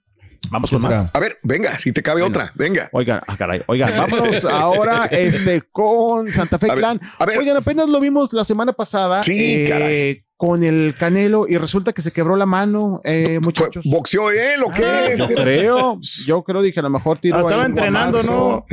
vamos 0.50 0.72
con 0.72 0.82
más. 0.82 1.14
A 1.14 1.20
ver, 1.20 1.38
venga, 1.44 1.78
si 1.80 1.92
te 1.92 2.02
cabe 2.02 2.22
otra, 2.22 2.52
venga. 2.56 2.90
Oigan, 2.94 3.22
ah, 3.28 3.38
caray, 3.38 3.62
oigan, 3.68 3.92
vámonos 3.98 4.46
ahora 4.46 5.06
este, 5.06 5.62
con 5.72 6.32
Santa 6.32 6.58
Fe 6.58 6.68
Clan. 6.68 7.00
Oigan, 7.38 7.58
apenas 7.58 7.90
lo 7.90 8.00
vimos 8.00 8.32
la 8.34 8.46
semana 8.46 8.74
pasada. 8.74 9.24
Sí, 9.24 9.64
eh, 9.64 9.70
caray. 9.70 10.26
Con 10.44 10.62
el 10.62 10.94
Canelo 10.98 11.46
y 11.48 11.56
resulta 11.56 11.94
que 11.94 12.02
se 12.02 12.12
quebró 12.12 12.36
la 12.36 12.46
mano, 12.46 13.00
eh, 13.06 13.40
muchachos. 13.42 13.86
¿Boxeó 13.90 14.30
él 14.30 14.62
o 14.66 14.72
qué? 14.72 14.84
Ah, 14.86 15.16
yo 15.16 15.28
creo, 15.30 16.00
yo 16.26 16.44
creo, 16.44 16.62
dije, 16.62 16.82
a 16.82 16.84
lo 16.84 16.90
mejor 16.90 17.18
tiró 17.20 17.38
Ah, 17.38 17.42
estaba 17.50 17.66
entrenando, 17.66 18.22
guamazo. 18.22 18.66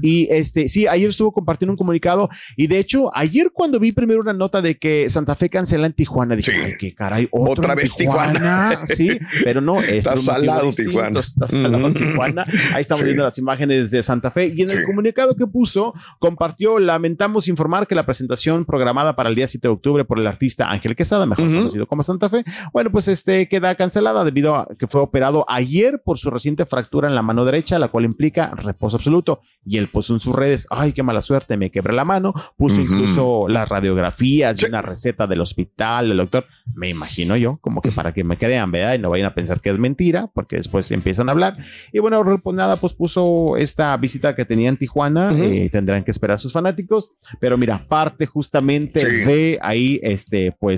Y 0.00 0.26
este, 0.30 0.70
sí, 0.70 0.86
ayer 0.86 1.10
estuvo 1.10 1.32
compartiendo 1.32 1.72
un 1.74 1.76
comunicado. 1.76 2.30
Y 2.56 2.66
de 2.68 2.78
hecho, 2.78 3.14
ayer 3.14 3.50
cuando 3.52 3.78
vi 3.78 3.92
primero 3.92 4.20
una 4.22 4.32
nota 4.32 4.62
de 4.62 4.78
que 4.78 5.10
Santa 5.10 5.34
Fe 5.34 5.50
cancela 5.50 5.84
en 5.84 5.92
Tijuana, 5.92 6.34
dije, 6.34 6.52
ay, 6.64 6.72
qué 6.78 6.94
caray, 6.94 7.28
otro 7.30 7.52
Otra 7.60 7.74
vez 7.74 7.94
Tijuana. 7.94 8.78
Sí, 8.96 9.18
pero 9.44 9.60
no, 9.60 9.82
Está 9.82 10.16
salado 10.16 10.64
distinto, 10.68 10.92
Tijuana. 10.92 11.20
Está 11.20 11.48
salado 11.50 11.88
Ujú. 11.88 11.98
Tijuana. 11.98 12.44
Ahí 12.72 12.80
estamos 12.80 13.00
Sí. 13.00 13.04
viendo 13.04 13.22
las 13.22 13.36
imágenes 13.36 13.90
de 13.90 14.02
Santa 14.02 14.30
Fe. 14.30 14.46
Y 14.56 14.62
en 14.62 14.68
Sí. 14.68 14.78
el 14.78 14.84
comunicado 14.84 15.36
que 15.36 15.46
puso, 15.46 15.92
compartió, 16.18 16.78
lamentamos 16.78 17.48
informar 17.48 17.86
que 17.86 17.94
la 17.94 18.06
presentación 18.06 18.64
programada 18.64 19.14
para 19.14 19.28
el 19.28 19.34
día 19.34 19.46
7 19.46 19.68
de 19.68 19.74
octubre 19.74 20.04
por 20.06 20.18
el 20.18 20.26
artista 20.26 20.70
Ángel 20.70 20.85
Quesada, 20.94 21.26
mejor 21.26 21.46
conocido 21.46 21.86
como 21.86 22.02
Santa 22.02 22.28
Fe, 22.28 22.44
bueno, 22.72 22.90
pues 22.92 23.08
este 23.08 23.48
queda 23.48 23.74
cancelada 23.74 24.22
debido 24.24 24.54
a 24.54 24.68
que 24.78 24.86
fue 24.86 25.00
operado 25.00 25.44
ayer 25.48 26.02
por 26.04 26.18
su 26.18 26.30
reciente 26.30 26.66
fractura 26.66 27.08
en 27.08 27.14
la 27.14 27.22
mano 27.22 27.44
derecha, 27.44 27.78
la 27.78 27.88
cual 27.88 28.04
implica 28.04 28.52
reposo 28.54 28.96
absoluto. 28.96 29.40
Y 29.64 29.78
él 29.78 29.88
puso 29.88 30.14
en 30.14 30.20
sus 30.20 30.34
redes, 30.36 30.66
ay, 30.70 30.92
qué 30.92 31.02
mala 31.02 31.22
suerte, 31.22 31.56
me 31.56 31.70
quebré 31.70 31.92
la 31.94 32.04
mano. 32.04 32.32
Puso 32.56 32.76
Ujú. 32.80 32.82
incluso 32.94 33.48
las 33.48 33.68
radiografías 33.68 34.62
y 34.62 34.66
una 34.66 34.82
receta 34.82 35.26
del 35.26 35.40
hospital, 35.40 36.08
del 36.08 36.18
doctor. 36.18 36.44
Me 36.74 36.88
imagino 36.88 37.36
yo, 37.36 37.58
como 37.60 37.80
que 37.80 37.90
para 37.90 38.12
que 38.12 38.22
me 38.22 38.36
crean, 38.38 38.70
¿verdad? 38.70 38.94
Y 38.94 38.98
no 38.98 39.10
vayan 39.10 39.26
a 39.26 39.34
pensar 39.34 39.60
que 39.60 39.70
es 39.70 39.78
mentira, 39.78 40.28
porque 40.32 40.56
después 40.56 40.90
empiezan 40.92 41.28
a 41.28 41.32
hablar. 41.32 41.56
Y 41.92 41.98
bueno, 42.00 42.22
pues 42.42 42.54
nada, 42.56 42.76
pues 42.76 42.92
puso 42.92 43.56
esta 43.56 43.96
visita 43.96 44.34
que 44.36 44.44
tenía 44.44 44.68
en 44.68 44.76
Tijuana. 44.76 45.30
eh, 45.36 45.68
tendrán 45.70 46.04
que 46.04 46.10
esperar 46.10 46.38
sus 46.40 46.52
fanáticos. 46.52 47.10
Pero 47.40 47.56
mira, 47.58 47.86
parte 47.88 48.26
justamente 48.26 49.00
Sí. 49.00 49.06
de 49.06 49.58
ahí, 49.62 50.00
este, 50.02 50.52
pues, 50.52 50.75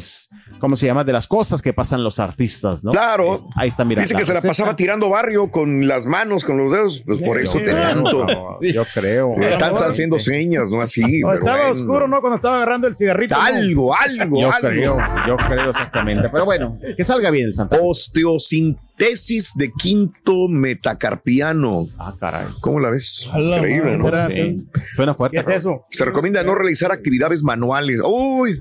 ¿cómo 0.58 0.76
se 0.76 0.86
llama? 0.86 1.04
De 1.04 1.12
las 1.12 1.26
cosas 1.26 1.62
que 1.62 1.72
pasan 1.72 2.02
los 2.04 2.18
artistas, 2.18 2.82
¿no? 2.84 2.90
Claro. 2.92 3.34
Es- 3.34 3.44
ahí 3.56 3.68
está, 3.68 3.84
mira. 3.84 4.02
Dice 4.02 4.14
que 4.14 4.24
se 4.24 4.34
la 4.34 4.40
pasaba 4.40 4.76
tirando 4.76 5.08
barrio 5.10 5.50
con 5.50 5.86
las 5.88 6.06
manos, 6.06 6.44
con 6.44 6.56
los 6.58 6.72
dedos, 6.72 7.02
pues 7.06 7.20
por 7.22 7.40
eso 7.40 7.58
te 7.58 7.72
tanto. 7.72 8.26
Yo 8.72 8.84
creo. 8.94 9.34
Le 9.38 9.52
Están 9.54 9.72
haciendo 9.74 10.18
señas, 10.18 10.68
¿no? 10.70 10.80
Así. 10.80 11.02
pero 11.22 11.34
estaba 11.34 11.56
bueno. 11.68 11.72
oscuro, 11.80 12.08
¿no? 12.08 12.20
Cuando 12.20 12.36
estaba 12.36 12.56
agarrando 12.56 12.86
el 12.88 12.96
cigarrito. 12.96 13.34
¿no? 13.36 13.42
Algo, 13.42 13.94
algo, 13.94 14.40
Yo 14.40 14.52
algo. 14.52 14.68
creo, 14.68 14.98
yo 15.26 15.36
creo 15.36 15.70
exactamente. 15.70 16.28
Pero 16.30 16.44
bueno, 16.44 16.78
que 16.96 17.04
salga 17.04 17.30
bien 17.30 17.46
el 17.46 17.54
Santa. 17.54 17.78
Osteosintesis 17.80 19.52
de 19.56 19.70
quinto 19.72 20.48
metacarpiano. 20.48 21.86
Ah, 21.98 22.14
caray. 22.18 22.46
¿Cómo 22.60 22.80
la 22.80 22.90
ves? 22.90 23.30
La 23.34 23.56
Increíble, 23.56 23.96
¿no? 23.98 24.04
madre. 24.10 24.56
Sí. 24.58 24.68
Suena 24.96 25.14
fuerte. 25.14 25.42
¿Qué 25.44 25.50
es 25.52 25.58
eso? 25.60 25.84
Se 25.90 26.04
recomienda 26.04 26.42
no 26.42 26.54
realizar 26.54 26.92
actividades 26.92 27.42
manuales. 27.42 28.00
Uy, 28.04 28.60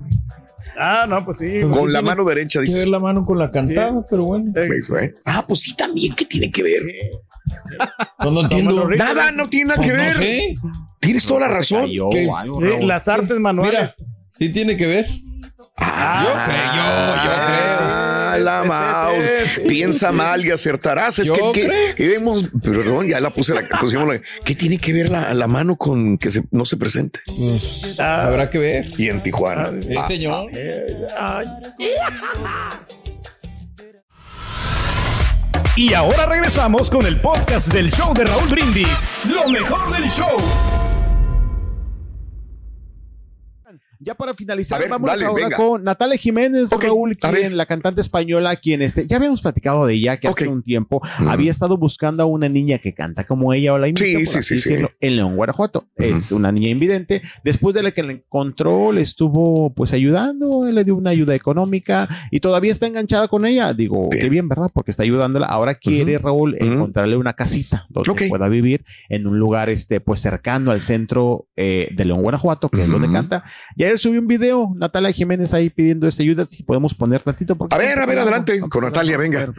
Ah, 0.80 1.06
no, 1.08 1.26
pues 1.26 1.40
sí. 1.40 1.62
con 1.72 1.92
la 1.92 2.02
mano 2.02 2.24
derecha, 2.24 2.60
Que 2.60 2.66
dice. 2.66 2.80
ver 2.80 2.88
la 2.90 3.00
mano 3.00 3.26
con 3.26 3.40
la 3.40 3.50
cantada, 3.50 4.06
pero 4.10 4.24
bueno. 4.26 4.52
Pues, 4.54 4.88
güey. 4.88 5.12
Ah, 5.26 5.44
pues 5.48 5.62
sí, 5.62 5.76
también, 5.76 6.14
¿qué 6.16 6.26
tiene 6.26 6.52
que 6.52 6.62
ver? 6.64 6.82
No, 8.20 8.32
no 8.32 8.42
entiendo. 8.42 8.88
Nada, 8.90 9.32
no 9.32 9.50
tiene 9.50 9.70
nada 9.70 9.78
Pues 9.78 9.88
que 9.92 9.98
no 9.98 10.04
ver. 10.04 10.14
sé. 10.14 10.56
Tienes 11.00 11.26
toda 11.26 11.42
la 11.42 11.48
razón. 11.50 11.90
las 12.82 13.08
artes 13.08 13.40
manuales. 13.40 13.74
Mira, 13.74 13.94
sí 14.32 14.50
tiene 14.50 14.78
que 14.78 14.86
ver. 14.88 15.08
Ah, 15.78 16.24
yo 16.26 16.34
creo, 16.46 17.16
yo 17.24 17.46
creo. 17.48 18.17
Ah, 18.38 18.64
la 18.64 18.68
caos. 18.68 19.26
Piensa 19.68 20.12
mal 20.12 20.46
y 20.46 20.52
acertarás. 20.52 21.20
Es 21.20 21.32
que, 21.32 21.38
Yo 21.38 21.52
que- 21.52 21.94
que 21.96 22.08
vemos, 22.08 22.50
perdón, 22.64 23.08
ya 23.08 23.20
la 23.20 23.30
puse 23.32 23.54
la 23.54 23.68
pusimos 23.80 24.08
la- 24.08 24.22
¿Qué 24.44 24.56
tiene 24.56 24.78
que 24.78 24.94
ver 24.94 25.10
la, 25.10 25.34
la 25.34 25.48
mano 25.48 25.76
con 25.78 26.18
que 26.18 26.30
se- 26.32 26.44
no 26.52 26.66
se 26.66 26.78
presente? 26.78 27.20
habrá 28.00 28.50
que 28.50 28.58
ver. 28.60 28.92
Y 28.98 29.10
en 29.10 29.22
Tijuana. 29.24 29.70
Eh, 29.72 29.96
Ah, 29.98 30.08
señor. 30.08 30.52
Y 35.76 35.94
ahora 35.94 36.26
regresamos 36.26 36.90
con 36.90 37.06
el 37.06 37.20
podcast 37.22 37.72
del 37.72 37.92
show 37.92 38.14
de 38.14 38.26
Raúl 38.26 38.48
Brindis. 38.50 39.08
Lo 39.26 39.48
mejor 39.48 39.92
del 39.96 40.10
show. 40.10 40.36
Ya 44.00 44.16
para 44.16 44.34
finalizar, 44.34 44.80
ver, 44.80 44.90
vamos 44.90 45.10
dale, 45.10 45.26
ahora 45.26 45.46
venga. 45.46 45.58
con 45.58 45.84
Natalia 45.84 46.18
Jiménez, 46.18 46.70
Raúl, 46.70 47.18
quien, 47.18 47.58
la 47.58 47.66
cantante 47.66 48.02
española, 48.02 48.56
quien 48.56 48.82
este, 48.82 49.08
ya 49.08 49.18
habíamos 49.18 49.42
platicado 49.42 49.86
de 49.86 49.96
ella 49.96 50.18
que 50.18 50.28
hace 50.28 50.48
un 50.48 50.64
tiempo 50.64 51.02
había 51.20 51.52
estado 51.52 51.78
buscando 51.78 52.24
a 52.24 52.26
una 52.26 52.50
niña 52.50 52.78
que 52.78 52.94
canta 52.94 53.26
como 53.26 53.54
ella 53.54 53.74
o 53.74 53.78
la 53.78 53.88
imita, 53.88 54.06
Sí, 54.06 54.14
por 54.14 54.28
sí, 54.28 54.38
así 54.38 54.60
sí, 54.60 54.70
decirlo, 54.70 54.92
en 55.00 55.16
León, 55.16 55.36
Guanajuato. 55.36 55.88
Es 55.96 56.32
una 56.32 56.52
niña 56.52 56.70
invidente. 56.70 57.22
Después 57.44 57.74
de 57.76 57.84
la 57.84 57.92
que 57.92 58.04
la 58.04 58.14
encontró, 58.14 58.92
le 58.92 59.02
estuvo 59.02 59.74
pues 59.74 59.94
ayudando, 59.94 60.70
le 60.70 60.84
dio 60.84 60.96
una 60.96 61.12
ayuda 61.12 61.36
económica 61.36 62.08
y 62.32 62.40
todavía 62.40 62.72
está 62.72 62.88
enganchada 62.88 63.28
con 63.28 63.46
ella. 63.46 63.74
Digo, 63.74 64.10
qué 64.10 64.30
bien, 64.30 64.48
¿verdad? 64.48 64.70
Porque 64.74 64.92
está 64.92 65.04
ayudándola. 65.04 65.48
Ahora 65.48 65.76
quiere, 65.76 66.18
Raúl, 66.18 66.56
encontrarle 66.60 67.18
una 67.18 67.34
casita 67.34 67.86
donde 67.90 68.28
pueda 68.30 68.48
vivir 68.48 68.84
en 69.10 69.28
un 69.28 69.40
lugar 69.40 69.70
este 69.70 70.00
pues 70.00 70.20
cercano 70.20 70.72
al 70.72 70.82
centro 70.82 71.48
eh, 71.56 71.90
de 71.92 72.06
León, 72.06 72.22
Guanajuato, 72.22 72.70
que 72.70 72.82
es 72.82 72.90
donde 72.90 73.10
canta. 73.10 73.44
Ayer 73.88 74.00
subió 74.00 74.20
un 74.20 74.28
video, 74.28 74.74
Natalia 74.76 75.12
Jiménez 75.12 75.54
ahí 75.54 75.70
pidiendo 75.70 76.08
esta 76.08 76.24
ayuda, 76.24 76.46
si 76.48 76.64
podemos 76.64 76.94
poner 76.94 77.22
tantito. 77.22 77.56
Porque 77.56 77.76
A 77.76 77.78
ver, 77.78 78.00
a 78.00 78.06
ver, 78.06 78.20
adelante 78.20 78.60
con 78.60 78.84
Natalia, 78.84 79.18
venga. 79.18 79.50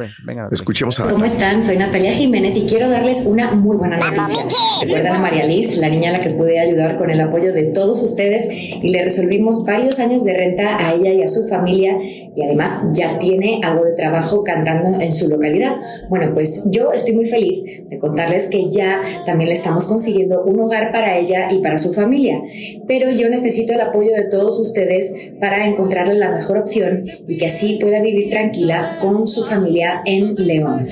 Escuchemos 0.51 1.01
a 1.01 1.11
¿Cómo 1.11 1.25
están? 1.25 1.65
Soy 1.65 1.77
Natalia 1.77 2.15
Jiménez 2.15 2.57
y 2.57 2.67
quiero 2.67 2.89
darles 2.89 3.23
una 3.25 3.53
muy 3.53 3.77
buena 3.77 3.97
noticia. 3.97 4.45
Recuerdan 4.83 5.17
a 5.17 5.19
María 5.19 5.45
Liz, 5.45 5.77
la 5.79 5.89
niña 5.89 6.11
a 6.11 6.13
la 6.13 6.21
que 6.21 6.31
pude 6.31 6.61
ayudar 6.61 6.99
con 6.99 7.11
el 7.11 7.21
apoyo 7.21 7.53
de 7.53 7.73
todos 7.73 8.03
ustedes 8.03 8.49
y 8.51 8.89
le 8.89 9.05
resolvimos 9.05 9.65
varios 9.65 9.99
años 9.99 10.25
de 10.25 10.35
renta 10.35 10.77
a 10.79 10.95
ella 10.95 11.13
y 11.13 11.23
a 11.23 11.29
su 11.29 11.49
familia 11.49 11.97
y 12.03 12.43
además 12.43 12.83
ya 12.93 13.19
tiene 13.19 13.61
algo 13.63 13.85
de 13.85 13.95
trabajo 13.95 14.45
cantando 14.45 15.01
en 15.01 15.13
su 15.13 15.29
localidad. 15.29 15.77
Bueno, 16.09 16.33
pues 16.35 16.63
yo 16.67 16.93
estoy 16.93 17.15
muy 17.15 17.27
feliz 17.27 17.89
de 17.89 17.99
contarles 17.99 18.49
que 18.49 18.71
ya 18.71 19.01
también 19.27 19.49
le 19.49 19.55
estamos 19.55 19.87
consiguiendo 19.87 20.45
un 20.45 20.61
hogar 20.61 20.93
para 20.93 21.17
ella 21.17 21.49
y 21.51 21.59
para 21.59 21.79
su 21.79 21.93
familia, 21.93 22.41
pero 22.87 23.11
yo 23.11 23.29
necesito 23.29 23.73
el 23.73 23.81
apoyo 23.81 24.13
de 24.13 24.18
todos 24.25 24.59
ustedes 24.59 25.13
para 25.41 25.67
encontrarle 25.67 26.15
la 26.15 26.31
mejor 26.31 26.59
opción 26.59 27.05
y 27.27 27.39
que 27.39 27.47
así 27.47 27.79
pueda 27.81 28.01
vivir 28.03 28.31
tranquila 28.31 28.99
con 29.01 29.27
su 29.27 29.45
familia 29.45 30.03
en 30.05 30.35
León. 30.35 30.87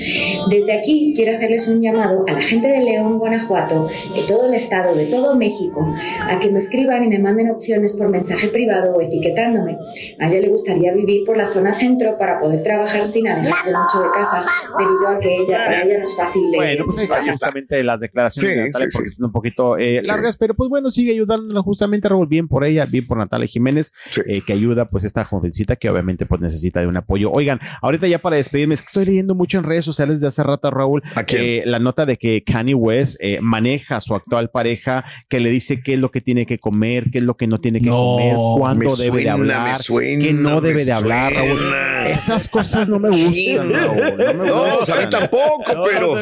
Desde 0.51 0.73
aquí 0.79 1.13
quiero 1.17 1.35
hacerles 1.37 1.69
un 1.69 1.81
llamado 1.81 2.25
a 2.29 2.33
la 2.33 2.43
gente 2.43 2.69
de 2.69 2.81
León, 2.81 3.19
Guanajuato, 3.19 3.89
de 4.15 4.23
todo 4.29 4.47
el 4.49 4.55
estado, 4.55 4.95
de 4.95 5.07
todo 5.07 5.35
México, 5.37 5.95
a 6.29 6.39
que 6.39 6.51
me 6.51 6.59
escriban 6.59 7.03
y 7.05 7.09
me 7.09 7.19
manden 7.19 7.51
opciones 7.51 7.95
por 7.95 8.09
mensaje 8.09 8.49
privado 8.49 8.95
o 8.95 9.01
etiquetándome. 9.01 9.79
A 10.21 10.29
ella 10.31 10.41
le 10.41 10.49
gustaría 10.49 10.93
vivir 10.95 11.25
por 11.25 11.37
la 11.37 11.47
zona 11.47 11.73
centro 11.73 12.19
para 12.19 12.39
poder 12.41 12.63
trabajar 12.63 13.05
sin 13.05 13.29
alejarse 13.29 13.71
mucho 13.71 14.03
de 14.07 14.11
casa, 14.15 14.45
debido 14.79 15.09
a 15.09 15.19
que 15.19 15.37
ella, 15.43 15.57
para 15.65 15.83
ella 15.83 15.99
no 15.99 16.05
es 16.05 16.17
fácil 16.17 16.51
leer. 16.51 16.57
Bueno, 16.79 16.85
pues 16.87 16.99
ahí 16.99 17.05
está 17.05 17.23
justamente 17.33 17.83
las 17.83 18.01
declaraciones 18.01 18.51
Sí, 18.51 18.57
de 18.57 18.67
Natalia, 18.67 18.87
sí, 18.91 18.97
porque 18.97 19.09
sí. 19.11 19.17
son 19.17 19.27
un 19.27 19.33
poquito 19.33 19.77
eh, 19.79 20.01
Sí. 20.03 20.09
largas, 20.09 20.37
pero 20.37 20.55
pues 20.55 20.69
bueno, 20.69 20.91
sigue 20.91 21.13
ayudándola 21.13 21.63
justamente, 21.63 22.09
Raúl, 22.09 22.27
bien 22.27 22.49
por 22.49 22.65
ella, 22.65 22.85
bien 22.87 23.07
por 23.07 23.16
Natalia 23.17 23.47
Jiménez, 23.47 23.93
eh, 24.27 24.41
que 24.47 24.53
ayuda 24.53 24.87
pues 24.87 25.05
esta 25.05 25.25
jovencita 25.25 25.77
que 25.77 25.89
obviamente 25.91 26.27
pues 26.27 26.41
necesita 26.41 26.81
de 26.81 26.87
un 26.87 26.97
apoyo. 26.97 27.31
Oigan, 27.33 27.61
ahorita 27.83 28.07
ya 28.07 28.19
para 28.19 28.37
despedirme, 28.37 28.75
es 28.75 28.83
que 28.83 28.87
estoy 28.87 29.07
leyendo 29.07 29.35
mucho 29.35 29.59
en 29.59 29.65
redes 29.65 29.85
sociales 29.85 30.21
de 30.21 30.27
hace 30.29 30.43
rato, 30.43 30.71
Raúl, 30.71 31.03
eh, 31.29 31.63
la 31.67 31.79
nota 31.79 32.07
de 32.07 32.17
que 32.17 32.43
Kanye 32.45 32.75
West 32.75 33.17
eh, 33.21 33.39
maneja 33.41 33.97
a 33.97 34.01
su 34.01 34.15
actual 34.15 34.51
pareja, 34.51 35.05
que 35.29 35.41
le 35.41 35.51
dice 35.51 35.81
qué 35.83 35.95
es 35.95 35.99
lo 35.99 36.11
que 36.11 36.21
tiene 36.21 36.47
que 36.47 36.59
comer, 36.59 37.11
qué 37.11 37.19
es 37.19 37.25
lo 37.25 37.37
que 37.37 37.47
no 37.47 37.59
tiene 37.61 37.81
que 37.81 37.91
comer, 37.91 38.35
cuándo 38.59 38.97
debe 38.97 39.23
de 39.23 39.31
hablar, 39.31 39.77
suena, 39.77 40.25
qué 40.25 40.33
no 40.33 40.61
debe 40.61 40.85
de 40.85 40.93
hablar, 40.93 41.33
Raúl. 41.35 41.59
Esas 42.07 42.49
cosas 42.49 42.89
no 42.89 42.99
me 42.99 43.09
gustan, 43.11 43.71
Raúl. 43.73 44.17
No, 44.19 44.35
me 44.45 44.49
No, 44.49 44.77
gustan. 44.79 44.99
a 44.99 45.01
mí 45.05 45.11
tampoco, 45.11 45.65
pero 45.91 46.17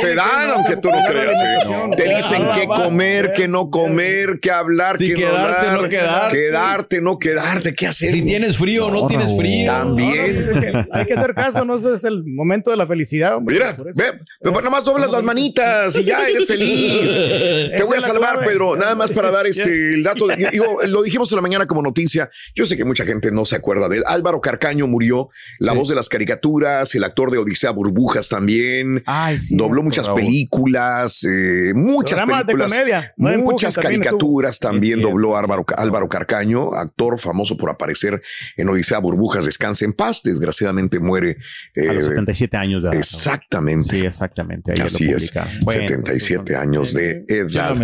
se 0.00 0.14
dan, 0.14 0.50
aunque 0.50 0.76
tú 0.76 0.90
no 0.90 0.98
creas. 1.06 1.38
¿eh? 1.42 1.90
Te 1.96 2.04
dicen 2.16 2.42
qué 2.54 2.66
comer, 2.66 3.32
qué 3.34 3.48
no 3.48 3.70
comer, 3.70 4.38
qué 4.40 4.50
hablar, 4.50 4.96
qué 4.98 5.14
quedarte, 5.14 5.66
hablar, 5.66 5.82
no 5.82 5.88
quedarte. 6.00 6.36
quedarte, 6.36 7.00
no 7.00 7.18
quedarte, 7.18 7.74
qué 7.74 7.86
hacer. 7.86 8.10
Si 8.10 8.22
tienes 8.22 8.56
frío 8.56 8.86
o 8.86 8.90
no, 8.90 9.06
tienes 9.06 9.36
frío. 9.36 9.70
También. 9.72 10.86
Hay 10.92 11.06
que 11.06 11.14
hacer 11.14 11.34
caso, 11.34 11.64
no 11.64 11.76
ese 11.76 11.94
es 11.96 12.04
el 12.04 12.24
momento 12.24 12.70
de 12.70 12.76
la 12.76 12.86
felicidad. 12.86 13.36
hombre. 13.36 13.54
Mira, 13.56 13.74
Por 13.76 13.88
eso. 13.88 14.00
ve, 14.00 14.12
ve, 14.42 14.50
nada 14.50 14.70
más 14.70 14.84
doblas 14.84 15.10
las 15.10 15.22
manitas 15.22 15.96
y 15.96 16.04
ya 16.04 16.26
eres 16.26 16.46
feliz. 16.46 17.10
Te 17.76 17.82
voy 17.82 17.96
a 17.96 18.00
salvar. 18.00 18.44
Pedro. 18.44 18.76
Nada 18.76 18.94
más 18.94 19.10
para 19.10 19.30
dar 19.30 19.46
este 19.46 19.94
el 19.94 20.02
dato. 20.02 20.26
de- 20.26 20.48
digo, 20.50 20.78
lo 20.86 21.02
dijimos 21.02 21.30
en 21.32 21.36
la 21.36 21.42
mañana 21.42 21.66
como 21.66 21.82
noticia. 21.82 22.30
Yo 22.54 22.66
sé 22.66 22.76
que 22.76 22.84
mucha 22.84 23.04
gente 23.04 23.30
no 23.30 23.44
se 23.44 23.56
acuerda 23.56 23.88
de 23.88 23.98
él. 23.98 24.02
Álvaro 24.06 24.40
Carcaño 24.40 24.86
murió, 24.86 25.30
la 25.58 25.72
voz 25.72 25.88
de 25.88 25.94
las 25.94 26.08
caricaturas, 26.08 26.94
el 26.94 27.04
actor 27.04 27.30
de 27.30 27.38
Odisea 27.38 27.70
Burbujas 27.70 28.28
también. 28.28 29.02
Dobló 29.50 29.82
muchas 29.82 30.08
películas, 30.10 31.24
eh, 31.24 31.72
muchas 31.74 32.18
Programas 32.20 32.46
de 32.46 32.52
películas, 32.52 32.72
comedia. 32.72 33.14
No 33.16 33.38
muchas 33.38 33.74
también 33.74 34.00
caricaturas 34.02 34.58
también 34.58 35.00
dobló 35.00 35.36
Álvaro, 35.36 35.64
Álvaro 35.86 36.08
Carcaño, 36.08 36.72
actor 36.74 37.18
famoso 37.18 37.56
por 37.56 37.70
aparecer 37.70 38.20
en 38.56 38.68
Odisea 38.68 38.98
Burbujas. 38.98 39.44
Descanse 39.44 39.84
en 39.84 39.92
paz. 39.92 40.22
Desgraciadamente 40.22 41.00
muere 41.00 41.36
a 41.76 41.92
los 41.92 42.04
eh, 42.04 42.08
77 42.08 42.56
años 42.56 42.82
de 42.82 42.88
edad. 42.90 42.98
Exactamente. 42.98 43.90
Sí, 43.90 44.04
exactamente. 44.06 44.72
ahí 44.72 44.78
lo 44.78 44.84
Así 44.86 45.04
es. 45.10 45.30
publica. 45.30 45.48
Bueno, 45.62 45.88
77 45.88 46.56
años 46.56 46.92
de 46.92 47.24
edad. 47.28 47.76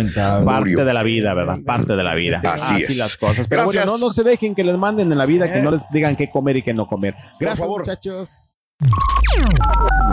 Parte 0.43 0.83
de 0.83 0.93
la 0.93 1.03
vida, 1.03 1.33
¿verdad? 1.33 1.57
Parte 1.65 1.95
de 1.95 2.03
la 2.03 2.15
vida. 2.15 2.41
Así 2.43 2.83
es. 2.83 2.97
las 2.97 3.17
cosas. 3.17 3.47
Pero 3.47 3.63
Gracias. 3.63 3.85
bueno, 3.85 3.97
no, 3.97 4.07
no 4.07 4.13
se 4.13 4.23
dejen 4.23 4.55
que 4.55 4.63
les 4.63 4.77
manden 4.77 5.11
en 5.11 5.17
la 5.17 5.25
vida, 5.25 5.51
que 5.51 5.61
no 5.61 5.71
les 5.71 5.81
digan 5.91 6.15
qué 6.15 6.29
comer 6.29 6.57
y 6.57 6.61
qué 6.61 6.73
no 6.73 6.87
comer. 6.87 7.15
Gracias, 7.39 7.67
muchachos. 7.67 8.49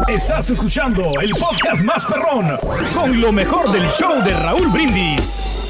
Estás 0.09 0.51
escuchando 0.51 1.03
el 1.21 1.31
podcast 1.33 1.83
más 1.83 2.07
perrón 2.07 2.57
con 2.95 3.21
lo 3.21 3.33
mejor 3.33 3.73
del 3.73 3.89
show 3.91 4.23
de 4.23 4.33
Raúl 4.35 4.69
Brindis. 4.69 5.70